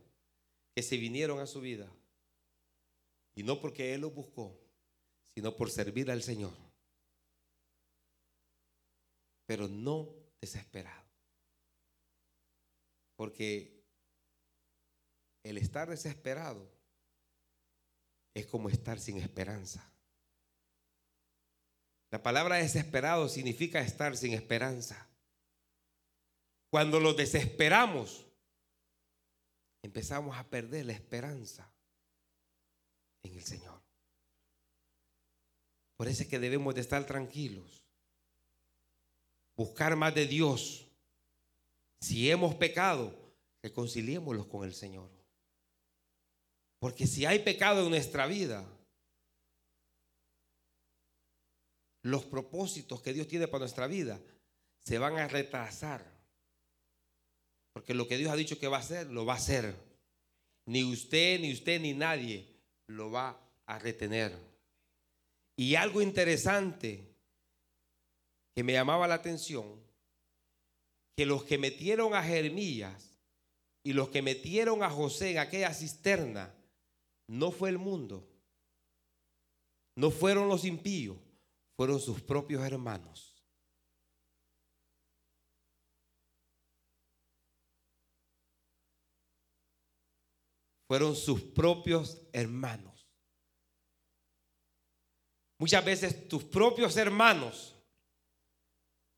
que 0.75 0.81
se 0.81 0.97
vinieron 0.97 1.39
a 1.39 1.45
su 1.45 1.61
vida. 1.61 1.89
Y 3.35 3.43
no 3.43 3.61
porque 3.61 3.93
él 3.93 4.01
los 4.01 4.13
buscó, 4.13 4.59
sino 5.33 5.55
por 5.55 5.69
servir 5.69 6.11
al 6.11 6.23
Señor. 6.23 6.53
Pero 9.45 9.67
no 9.67 10.09
desesperado. 10.41 11.07
Porque 13.15 13.78
el 15.49 15.57
estar 15.57 15.89
desesperado 15.89 16.69
es 18.35 18.45
como 18.45 18.69
estar 18.69 18.99
sin 18.99 19.17
esperanza. 19.17 19.91
La 22.11 22.21
palabra 22.21 22.57
desesperado 22.57 23.27
significa 23.27 23.81
estar 23.81 24.15
sin 24.15 24.33
esperanza. 24.33 25.07
Cuando 26.69 26.99
lo 26.99 27.13
desesperamos, 27.13 28.27
empezamos 29.81 30.37
a 30.37 30.47
perder 30.47 30.85
la 30.85 30.93
esperanza 30.93 31.67
en 33.23 33.33
el 33.33 33.43
Señor. 33.43 33.81
Por 35.97 36.07
eso 36.07 36.23
es 36.23 36.29
que 36.29 36.39
debemos 36.39 36.75
de 36.75 36.81
estar 36.81 37.05
tranquilos, 37.05 37.83
buscar 39.55 39.95
más 39.95 40.13
de 40.13 40.27
Dios. 40.27 40.87
Si 41.99 42.29
hemos 42.29 42.55
pecado, 42.55 43.13
reconciliémoslos 43.63 44.45
con 44.45 44.63
el 44.63 44.73
Señor. 44.73 45.18
Porque 46.79 47.05
si 47.07 47.25
hay 47.25 47.39
pecado 47.39 47.83
en 47.83 47.89
nuestra 47.89 48.25
vida, 48.25 48.65
los 52.03 52.25
propósitos 52.25 53.01
que 53.01 53.13
Dios 53.13 53.27
tiene 53.27 53.47
para 53.47 53.59
nuestra 53.59 53.87
vida 53.87 54.19
se 54.79 54.97
van 54.97 55.17
a 55.17 55.27
retrasar. 55.27 56.05
Porque 57.73 57.93
lo 57.93 58.07
que 58.07 58.17
Dios 58.17 58.31
ha 58.31 58.35
dicho 58.35 58.57
que 58.57 58.67
va 58.67 58.77
a 58.77 58.81
hacer, 58.81 59.07
lo 59.07 59.25
va 59.25 59.33
a 59.33 59.37
hacer. 59.37 59.75
Ni 60.65 60.83
usted, 60.83 61.39
ni 61.39 61.51
usted, 61.51 61.81
ni 61.81 61.93
nadie 61.93 62.47
lo 62.87 63.11
va 63.11 63.39
a 63.65 63.77
retener. 63.77 64.35
Y 65.55 65.75
algo 65.75 66.01
interesante 66.01 67.03
que 68.55 68.63
me 68.63 68.73
llamaba 68.73 69.07
la 69.07 69.15
atención, 69.15 69.79
que 71.15 71.25
los 71.25 71.43
que 71.43 71.57
metieron 71.57 72.13
a 72.13 72.23
Jeremías 72.23 73.19
y 73.83 73.93
los 73.93 74.09
que 74.09 74.21
metieron 74.21 74.83
a 74.83 74.89
José 74.89 75.31
en 75.31 75.39
aquella 75.39 75.73
cisterna, 75.73 76.53
no 77.29 77.51
fue 77.51 77.69
el 77.69 77.77
mundo, 77.77 78.27
no 79.95 80.09
fueron 80.09 80.47
los 80.47 80.65
impíos, 80.65 81.17
fueron 81.75 81.99
sus 81.99 82.21
propios 82.21 82.63
hermanos. 82.63 83.35
Fueron 90.87 91.15
sus 91.15 91.39
propios 91.39 92.19
hermanos. 92.33 93.07
Muchas 95.59 95.85
veces 95.85 96.27
tus 96.27 96.43
propios 96.45 96.97
hermanos 96.97 97.75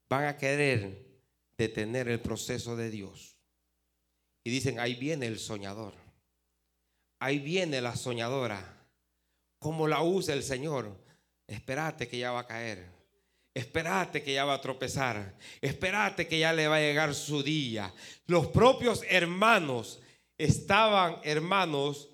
van 0.09 0.25
a 0.25 0.37
querer 0.37 1.23
detener 1.57 2.09
el 2.09 2.19
proceso 2.19 2.75
de 2.75 2.89
Dios. 2.89 3.37
Y 4.43 4.49
dicen, 4.49 4.79
ahí 4.79 4.95
viene 4.95 5.27
el 5.27 5.39
soñador. 5.39 6.00
Ahí 7.21 7.37
viene 7.37 7.81
la 7.81 7.95
soñadora. 7.95 8.59
¿Cómo 9.59 9.87
la 9.87 10.01
usa 10.01 10.33
el 10.33 10.41
Señor? 10.41 10.97
Espérate 11.45 12.07
que 12.07 12.17
ya 12.17 12.31
va 12.31 12.39
a 12.39 12.47
caer. 12.47 12.89
Espérate 13.53 14.23
que 14.23 14.33
ya 14.33 14.43
va 14.43 14.55
a 14.55 14.61
tropezar. 14.61 15.37
Espérate 15.61 16.27
que 16.27 16.39
ya 16.39 16.51
le 16.51 16.67
va 16.67 16.77
a 16.77 16.79
llegar 16.79 17.13
su 17.13 17.43
día. 17.43 17.93
Los 18.25 18.47
propios 18.47 19.03
hermanos 19.07 19.99
estaban, 20.35 21.19
hermanos, 21.23 22.09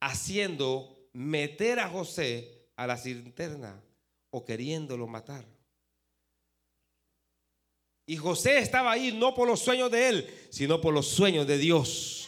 haciendo 0.00 1.08
meter 1.12 1.78
a 1.78 1.88
José 1.88 2.66
a 2.74 2.88
la 2.88 2.96
cisterna 2.96 3.80
o 4.30 4.44
queriéndolo 4.44 5.06
matar. 5.06 5.44
Y 8.04 8.16
José 8.16 8.58
estaba 8.58 8.90
ahí 8.90 9.12
no 9.12 9.32
por 9.32 9.46
los 9.46 9.60
sueños 9.60 9.92
de 9.92 10.08
él, 10.08 10.48
sino 10.50 10.80
por 10.80 10.92
los 10.92 11.06
sueños 11.06 11.46
de 11.46 11.56
Dios. 11.56 12.23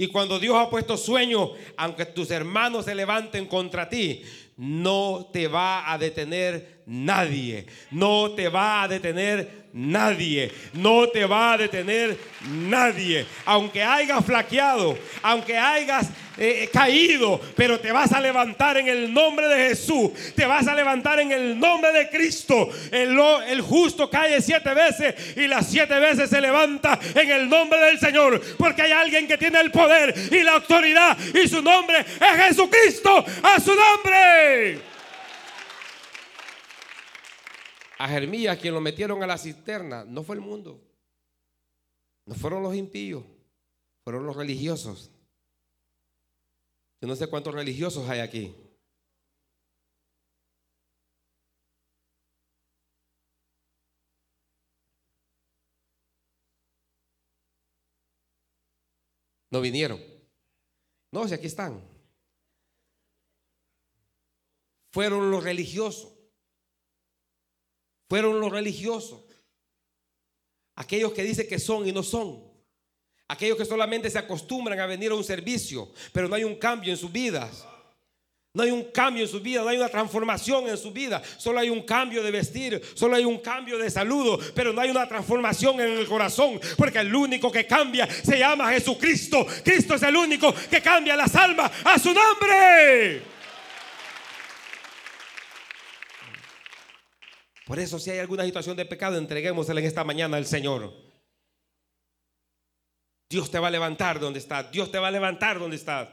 Y 0.00 0.06
cuando 0.06 0.38
Dios 0.38 0.54
ha 0.56 0.70
puesto 0.70 0.96
sueños, 0.96 1.50
aunque 1.76 2.06
tus 2.06 2.30
hermanos 2.30 2.84
se 2.84 2.94
levanten 2.94 3.46
contra 3.46 3.88
ti, 3.88 4.22
no 4.56 5.28
te 5.32 5.48
va 5.48 5.92
a 5.92 5.98
detener 5.98 6.77
nadie. 6.88 7.66
No 7.90 8.30
te 8.30 8.48
va 8.48 8.82
a 8.82 8.88
detener 8.88 9.68
nadie. 9.72 10.50
No 10.72 11.08
te 11.08 11.24
va 11.26 11.52
a 11.52 11.58
detener 11.58 12.16
nadie. 12.50 13.26
Aunque 13.44 13.82
hayas 13.82 14.24
flaqueado, 14.24 14.98
aunque 15.22 15.56
hayas 15.56 16.08
eh, 16.38 16.68
caído, 16.72 17.40
pero 17.54 17.78
te 17.78 17.92
vas 17.92 18.12
a 18.12 18.20
levantar 18.20 18.78
en 18.78 18.88
el 18.88 19.12
nombre 19.12 19.46
de 19.48 19.68
Jesús. 19.68 20.10
Te 20.34 20.46
vas 20.46 20.66
a 20.66 20.74
levantar 20.74 21.20
en 21.20 21.30
el 21.30 21.58
nombre 21.58 21.92
de 21.92 22.08
Cristo. 22.08 22.70
El, 22.90 23.18
el 23.48 23.60
justo 23.60 24.08
cae 24.08 24.40
siete 24.40 24.72
veces 24.72 25.36
y 25.36 25.46
las 25.46 25.66
siete 25.66 25.98
veces 25.98 26.30
se 26.30 26.40
levanta 26.40 26.98
en 27.14 27.30
el 27.30 27.48
nombre 27.48 27.78
del 27.80 28.00
Señor. 28.00 28.40
Porque 28.56 28.82
hay 28.82 28.92
alguien 28.92 29.28
que 29.28 29.36
tiene 29.36 29.60
el 29.60 29.70
poder 29.70 30.14
y 30.30 30.42
la 30.42 30.54
autoridad 30.54 31.16
y 31.34 31.46
su 31.46 31.60
nombre 31.60 32.00
es 32.00 32.44
Jesucristo. 32.46 33.24
A 33.42 33.60
su 33.60 33.74
nombre. 33.74 34.97
A 37.98 38.08
Jeremías, 38.08 38.56
quien 38.58 38.74
lo 38.74 38.80
metieron 38.80 39.22
a 39.24 39.26
la 39.26 39.36
cisterna, 39.36 40.04
no 40.04 40.22
fue 40.22 40.36
el 40.36 40.40
mundo. 40.40 40.80
No 42.26 42.34
fueron 42.34 42.62
los 42.62 42.74
impíos, 42.76 43.24
fueron 44.04 44.24
los 44.24 44.36
religiosos. 44.36 45.10
Yo 47.00 47.08
no 47.08 47.16
sé 47.16 47.26
cuántos 47.26 47.54
religiosos 47.54 48.08
hay 48.08 48.20
aquí. 48.20 48.54
No 59.50 59.60
vinieron. 59.60 60.00
No, 61.10 61.26
si 61.26 61.34
aquí 61.34 61.46
están. 61.46 61.82
Fueron 64.92 65.30
los 65.30 65.42
religiosos. 65.42 66.17
Fueron 68.08 68.40
los 68.40 68.50
religiosos. 68.50 69.20
Aquellos 70.76 71.12
que 71.12 71.22
dicen 71.22 71.48
que 71.48 71.58
son 71.58 71.86
y 71.86 71.92
no 71.92 72.02
son. 72.02 72.42
Aquellos 73.26 73.58
que 73.58 73.64
solamente 73.64 74.08
se 74.10 74.18
acostumbran 74.18 74.78
a 74.80 74.86
venir 74.86 75.10
a 75.10 75.14
un 75.14 75.24
servicio, 75.24 75.92
pero 76.12 76.28
no 76.28 76.34
hay 76.34 76.44
un 76.44 76.56
cambio 76.56 76.92
en 76.92 76.96
sus 76.96 77.12
vidas. 77.12 77.66
No 78.54 78.62
hay 78.62 78.70
un 78.70 78.84
cambio 78.84 79.22
en 79.22 79.28
su 79.28 79.40
vida, 79.40 79.62
no 79.62 79.68
hay 79.68 79.76
una 79.76 79.90
transformación 79.90 80.66
en 80.68 80.78
su 80.78 80.90
vida. 80.90 81.22
Solo 81.36 81.60
hay 81.60 81.68
un 81.68 81.82
cambio 81.82 82.22
de 82.22 82.30
vestir, 82.30 82.82
solo 82.94 83.14
hay 83.14 83.24
un 83.24 83.38
cambio 83.38 83.76
de 83.76 83.90
saludo, 83.90 84.38
pero 84.54 84.72
no 84.72 84.80
hay 84.80 84.90
una 84.90 85.06
transformación 85.06 85.78
en 85.80 85.98
el 85.98 86.06
corazón, 86.06 86.58
porque 86.76 86.98
el 86.98 87.14
único 87.14 87.52
que 87.52 87.66
cambia 87.66 88.08
se 88.10 88.38
llama 88.38 88.72
Jesucristo. 88.72 89.46
Cristo 89.62 89.94
es 89.94 90.02
el 90.02 90.16
único 90.16 90.54
que 90.70 90.80
cambia 90.80 91.14
las 91.14 91.34
almas 91.36 91.70
a 91.84 91.98
su 91.98 92.12
nombre. 92.14 93.37
Por 97.68 97.78
eso 97.78 97.98
si 97.98 98.10
hay 98.10 98.18
alguna 98.18 98.46
situación 98.46 98.78
de 98.78 98.86
pecado, 98.86 99.18
entreguémosela 99.18 99.78
en 99.80 99.86
esta 99.86 100.02
mañana 100.02 100.38
al 100.38 100.46
Señor. 100.46 100.90
Dios 103.28 103.50
te 103.50 103.58
va 103.58 103.68
a 103.68 103.70
levantar 103.70 104.18
donde 104.18 104.38
estás. 104.38 104.72
Dios 104.72 104.90
te 104.90 104.98
va 104.98 105.08
a 105.08 105.10
levantar 105.10 105.58
donde 105.58 105.76
estás. 105.76 106.08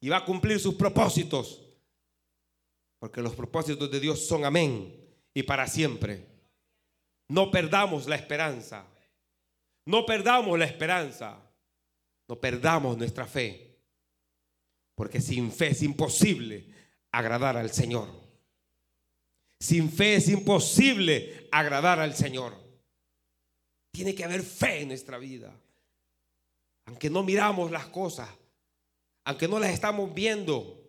Y 0.00 0.08
va 0.08 0.16
a 0.16 0.24
cumplir 0.24 0.58
sus 0.58 0.74
propósitos. 0.74 1.60
Porque 2.98 3.20
los 3.20 3.34
propósitos 3.34 3.90
de 3.90 4.00
Dios 4.00 4.26
son 4.26 4.46
amén 4.46 4.98
y 5.34 5.42
para 5.42 5.66
siempre. 5.66 6.26
No 7.28 7.50
perdamos 7.50 8.08
la 8.08 8.16
esperanza. 8.16 8.86
No 9.84 10.06
perdamos 10.06 10.58
la 10.58 10.64
esperanza. 10.64 11.38
No 12.26 12.40
perdamos 12.40 12.96
nuestra 12.96 13.26
fe. 13.26 13.76
Porque 14.94 15.20
sin 15.20 15.52
fe 15.52 15.72
es 15.72 15.82
imposible 15.82 16.66
agradar 17.10 17.58
al 17.58 17.70
Señor. 17.70 18.21
Sin 19.62 19.92
fe 19.92 20.16
es 20.16 20.28
imposible 20.28 21.46
agradar 21.52 22.00
al 22.00 22.16
Señor. 22.16 22.52
Tiene 23.92 24.12
que 24.12 24.24
haber 24.24 24.42
fe 24.42 24.80
en 24.80 24.88
nuestra 24.88 25.18
vida. 25.18 25.56
Aunque 26.86 27.08
no 27.08 27.22
miramos 27.22 27.70
las 27.70 27.86
cosas, 27.86 28.28
aunque 29.22 29.46
no 29.46 29.60
las 29.60 29.70
estamos 29.70 30.12
viendo 30.12 30.82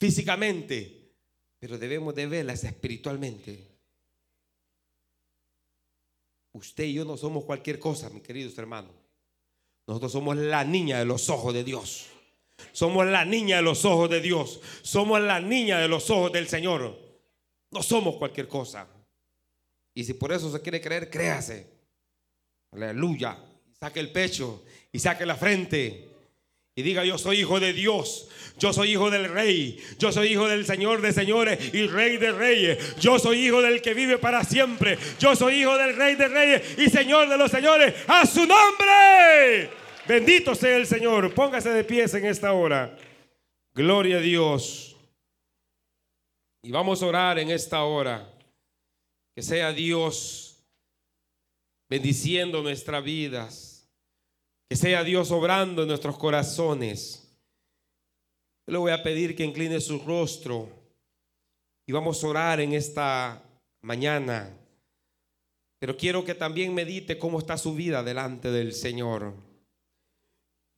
físicamente, 0.00 1.12
pero 1.60 1.78
debemos 1.78 2.12
de 2.16 2.26
verlas 2.26 2.64
espiritualmente. 2.64 3.68
Usted 6.50 6.82
y 6.86 6.94
yo 6.94 7.04
no 7.04 7.16
somos 7.16 7.44
cualquier 7.44 7.78
cosa, 7.78 8.10
mis 8.10 8.24
queridos 8.24 8.58
hermanos. 8.58 8.90
Nosotros 9.86 10.10
somos 10.10 10.36
la 10.36 10.64
niña 10.64 10.98
de 10.98 11.04
los 11.04 11.30
ojos 11.30 11.54
de 11.54 11.62
Dios. 11.62 12.08
Somos 12.72 13.06
la 13.06 13.24
niña 13.24 13.58
de 13.58 13.62
los 13.62 13.84
ojos 13.84 14.10
de 14.10 14.20
Dios. 14.20 14.60
Somos 14.82 15.20
la 15.20 15.38
niña 15.38 15.78
de 15.78 15.86
los 15.86 16.10
ojos 16.10 16.32
del 16.32 16.48
Señor. 16.48 17.09
No 17.70 17.82
somos 17.82 18.16
cualquier 18.16 18.48
cosa. 18.48 18.86
Y 19.94 20.04
si 20.04 20.14
por 20.14 20.32
eso 20.32 20.50
se 20.50 20.60
quiere 20.60 20.80
creer, 20.80 21.10
créase. 21.10 21.66
Aleluya. 22.72 23.38
Saque 23.78 24.00
el 24.00 24.10
pecho 24.10 24.64
y 24.92 24.98
saque 24.98 25.24
la 25.26 25.36
frente. 25.36 26.08
Y 26.74 26.82
diga, 26.82 27.04
yo 27.04 27.18
soy 27.18 27.40
hijo 27.40 27.58
de 27.58 27.72
Dios, 27.72 28.28
yo 28.56 28.72
soy 28.72 28.92
hijo 28.92 29.10
del 29.10 29.28
rey, 29.28 29.78
yo 29.98 30.12
soy 30.12 30.28
hijo 30.28 30.48
del 30.48 30.64
Señor 30.64 31.02
de 31.02 31.12
señores 31.12 31.74
y 31.74 31.86
rey 31.88 32.16
de 32.16 32.30
reyes, 32.30 32.96
yo 32.96 33.18
soy 33.18 33.44
hijo 33.46 33.60
del 33.60 33.82
que 33.82 33.92
vive 33.92 34.18
para 34.18 34.44
siempre, 34.44 34.96
yo 35.18 35.34
soy 35.34 35.56
hijo 35.56 35.76
del 35.76 35.96
rey 35.96 36.14
de 36.14 36.28
reyes 36.28 36.78
y 36.78 36.88
señor 36.88 37.28
de 37.28 37.36
los 37.36 37.50
señores, 37.50 37.92
a 38.06 38.24
su 38.24 38.46
nombre. 38.46 39.68
Bendito 40.06 40.54
sea 40.54 40.76
el 40.76 40.86
Señor, 40.86 41.34
póngase 41.34 41.70
de 41.70 41.84
pies 41.84 42.14
en 42.14 42.24
esta 42.24 42.52
hora. 42.52 42.96
Gloria 43.74 44.16
a 44.16 44.20
Dios. 44.20 44.89
Y 46.62 46.70
vamos 46.70 47.02
a 47.02 47.06
orar 47.06 47.38
en 47.38 47.50
esta 47.50 47.82
hora. 47.84 48.30
Que 49.34 49.42
sea 49.42 49.72
Dios 49.72 50.62
bendiciendo 51.88 52.62
nuestras 52.62 53.02
vidas. 53.02 53.88
Que 54.68 54.76
sea 54.76 55.02
Dios 55.02 55.30
obrando 55.30 55.82
en 55.82 55.88
nuestros 55.88 56.18
corazones. 56.18 57.26
Le 58.66 58.78
voy 58.78 58.92
a 58.92 59.02
pedir 59.02 59.34
que 59.34 59.44
incline 59.44 59.80
su 59.80 59.98
rostro. 60.00 60.68
Y 61.86 61.92
vamos 61.92 62.22
a 62.22 62.28
orar 62.28 62.60
en 62.60 62.74
esta 62.74 63.42
mañana. 63.82 64.56
Pero 65.80 65.96
quiero 65.96 66.24
que 66.24 66.34
también 66.34 66.74
medite 66.74 67.18
cómo 67.18 67.38
está 67.38 67.56
su 67.56 67.74
vida 67.74 68.02
delante 68.02 68.50
del 68.50 68.74
Señor. 68.74 69.34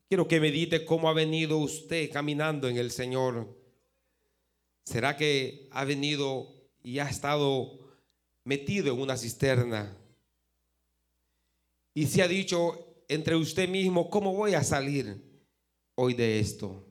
Quiero 0.09 0.29
que 0.29 0.41
medite 0.41 0.85
cómo 0.85 1.09
ha 1.09 1.13
venido 1.13 1.59
usted 1.59 2.11
caminando 2.11 2.69
en 2.69 2.77
el 2.77 2.91
Señor. 2.91 3.62
¿Será 4.85 5.17
que 5.17 5.69
ha 5.71 5.85
venido 5.85 6.49
y 6.83 6.99
ha 6.99 7.09
estado 7.09 7.79
metido 8.45 8.93
en 8.93 9.01
una 9.01 9.17
cisterna? 9.17 9.97
Y 11.95 12.07
se 12.07 12.23
ha 12.23 12.29
dicho 12.29 13.05
entre 13.09 13.37
usted 13.37 13.69
mismo, 13.69 14.09
¿cómo 14.09 14.33
voy 14.35 14.55
a 14.55 14.65
salir 14.65 15.23
hoy 15.95 16.15
de 16.15 16.41
esto? 16.41 16.87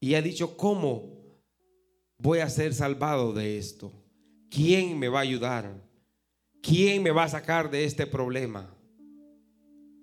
Y 0.00 0.14
ha 0.14 0.22
dicho, 0.22 0.56
¿cómo 0.56 1.40
voy 2.18 2.40
a 2.40 2.50
ser 2.50 2.74
salvado 2.74 3.32
de 3.32 3.56
esto? 3.56 3.92
¿Quién 4.50 4.98
me 4.98 5.08
va 5.08 5.20
a 5.20 5.22
ayudar? 5.22 5.82
¿Quién 6.60 7.02
me 7.02 7.10
va 7.10 7.24
a 7.24 7.28
sacar 7.28 7.70
de 7.70 7.84
este 7.84 8.06
problema? 8.06 8.76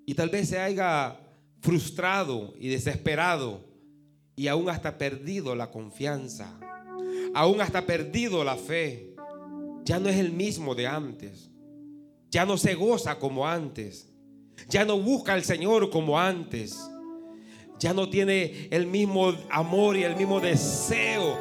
Y 0.06 0.16
tal 0.16 0.30
vez 0.30 0.50
se 0.50 0.60
haya 0.60 1.20
frustrado 1.62 2.54
y 2.58 2.70
desesperado 2.70 3.69
y 4.40 4.48
aún 4.48 4.70
hasta 4.70 4.98
perdido 4.98 5.54
la 5.54 5.70
confianza, 5.70 6.58
aún 7.34 7.60
hasta 7.60 7.86
perdido 7.86 8.46
la 8.46 8.56
fe. 8.56 9.14
Ya 9.84 10.00
no 10.00 10.08
es 10.08 10.16
el 10.16 10.32
mismo 10.32 10.76
de 10.76 10.88
antes, 10.88 11.50
ya 12.32 12.46
no 12.46 12.58
se 12.58 12.74
goza 12.74 13.20
como 13.20 13.46
antes, 13.46 14.14
ya 14.70 14.86
no 14.86 14.98
busca 14.98 15.34
al 15.34 15.44
Señor 15.44 15.90
como 15.90 16.18
antes, 16.18 16.80
ya 17.80 17.94
no 17.94 18.10
tiene 18.10 18.70
el 18.72 18.88
mismo 18.88 19.34
amor 19.52 19.98
y 19.98 20.06
el 20.06 20.16
mismo 20.16 20.40
deseo. 20.40 21.38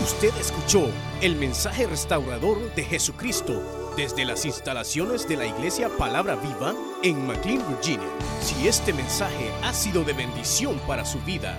Usted 0.00 0.30
escuchó 0.38 0.86
el 1.20 1.34
mensaje 1.34 1.84
restaurador 1.84 2.72
de 2.76 2.84
Jesucristo 2.84 3.60
desde 3.96 4.24
las 4.24 4.44
instalaciones 4.44 5.28
de 5.28 5.36
la 5.36 5.46
iglesia 5.46 5.88
Palabra 5.98 6.36
Viva 6.36 6.76
en 7.02 7.26
McLean, 7.26 7.66
Virginia. 7.68 8.08
Si 8.40 8.68
este 8.68 8.92
mensaje 8.92 9.50
ha 9.64 9.74
sido 9.74 10.04
de 10.04 10.12
bendición 10.12 10.78
para 10.86 11.04
su 11.04 11.18
vida, 11.22 11.58